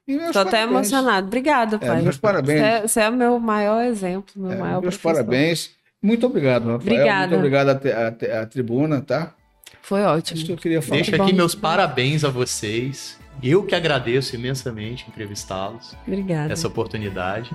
Estou 0.06 0.42
até 0.42 0.64
emocionado. 0.64 1.28
Obrigada, 1.28 1.76
é, 1.76 1.78
pai. 1.78 2.00
É, 2.00 2.02
meus 2.02 2.18
parabéns. 2.18 2.60
Você 2.60 2.66
é, 2.66 2.80
você 2.82 3.00
é 3.00 3.08
o 3.08 3.12
meu 3.14 3.40
maior 3.40 3.84
exemplo, 3.84 4.34
meu 4.36 4.52
é, 4.52 4.56
maior 4.58 4.82
Meus 4.82 4.98
professor. 4.98 5.24
parabéns. 5.24 5.75
Muito 6.06 6.24
obrigado, 6.26 6.62
Rafael. 6.66 6.80
Obrigada. 6.80 7.26
Muito 7.26 7.36
obrigado 7.38 7.68
à, 7.70 8.36
à, 8.38 8.42
à 8.42 8.46
tribuna, 8.46 9.00
tá? 9.00 9.34
Foi 9.82 10.02
ótimo. 10.02 10.36
Isso 10.36 10.46
que 10.46 10.52
eu 10.52 10.56
queria 10.56 10.80
falar. 10.80 11.02
Deixa 11.02 11.22
aqui 11.22 11.32
meus 11.32 11.54
parabéns 11.54 12.22
a 12.22 12.28
vocês. 12.30 13.18
Eu 13.42 13.64
que 13.64 13.74
agradeço 13.74 14.36
imensamente 14.36 15.04
entrevistá-los. 15.08 15.96
Obrigada. 16.06 16.52
Essa 16.52 16.68
oportunidade. 16.68 17.50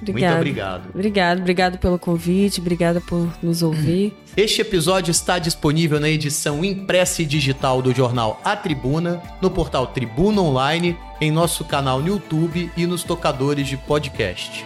Obrigado. 0.00 0.32
Muito 0.32 0.36
obrigado. 0.40 0.88
Obrigado, 0.88 1.38
obrigado 1.38 1.78
pelo 1.78 1.98
convite, 1.98 2.60
obrigada 2.60 3.00
por 3.00 3.32
nos 3.42 3.62
ouvir. 3.62 4.16
Este 4.36 4.62
episódio 4.62 5.12
está 5.12 5.38
disponível 5.38 6.00
na 6.00 6.08
edição 6.08 6.64
impressa 6.64 7.22
e 7.22 7.26
digital 7.26 7.80
do 7.80 7.94
jornal 7.94 8.40
A 8.44 8.56
Tribuna, 8.56 9.22
no 9.40 9.50
portal 9.50 9.86
Tribuna 9.86 10.40
Online, 10.40 10.96
em 11.20 11.30
nosso 11.30 11.64
canal 11.64 12.00
no 12.00 12.08
YouTube 12.08 12.70
e 12.76 12.84
nos 12.84 13.04
tocadores 13.04 13.68
de 13.68 13.76
podcast. 13.76 14.64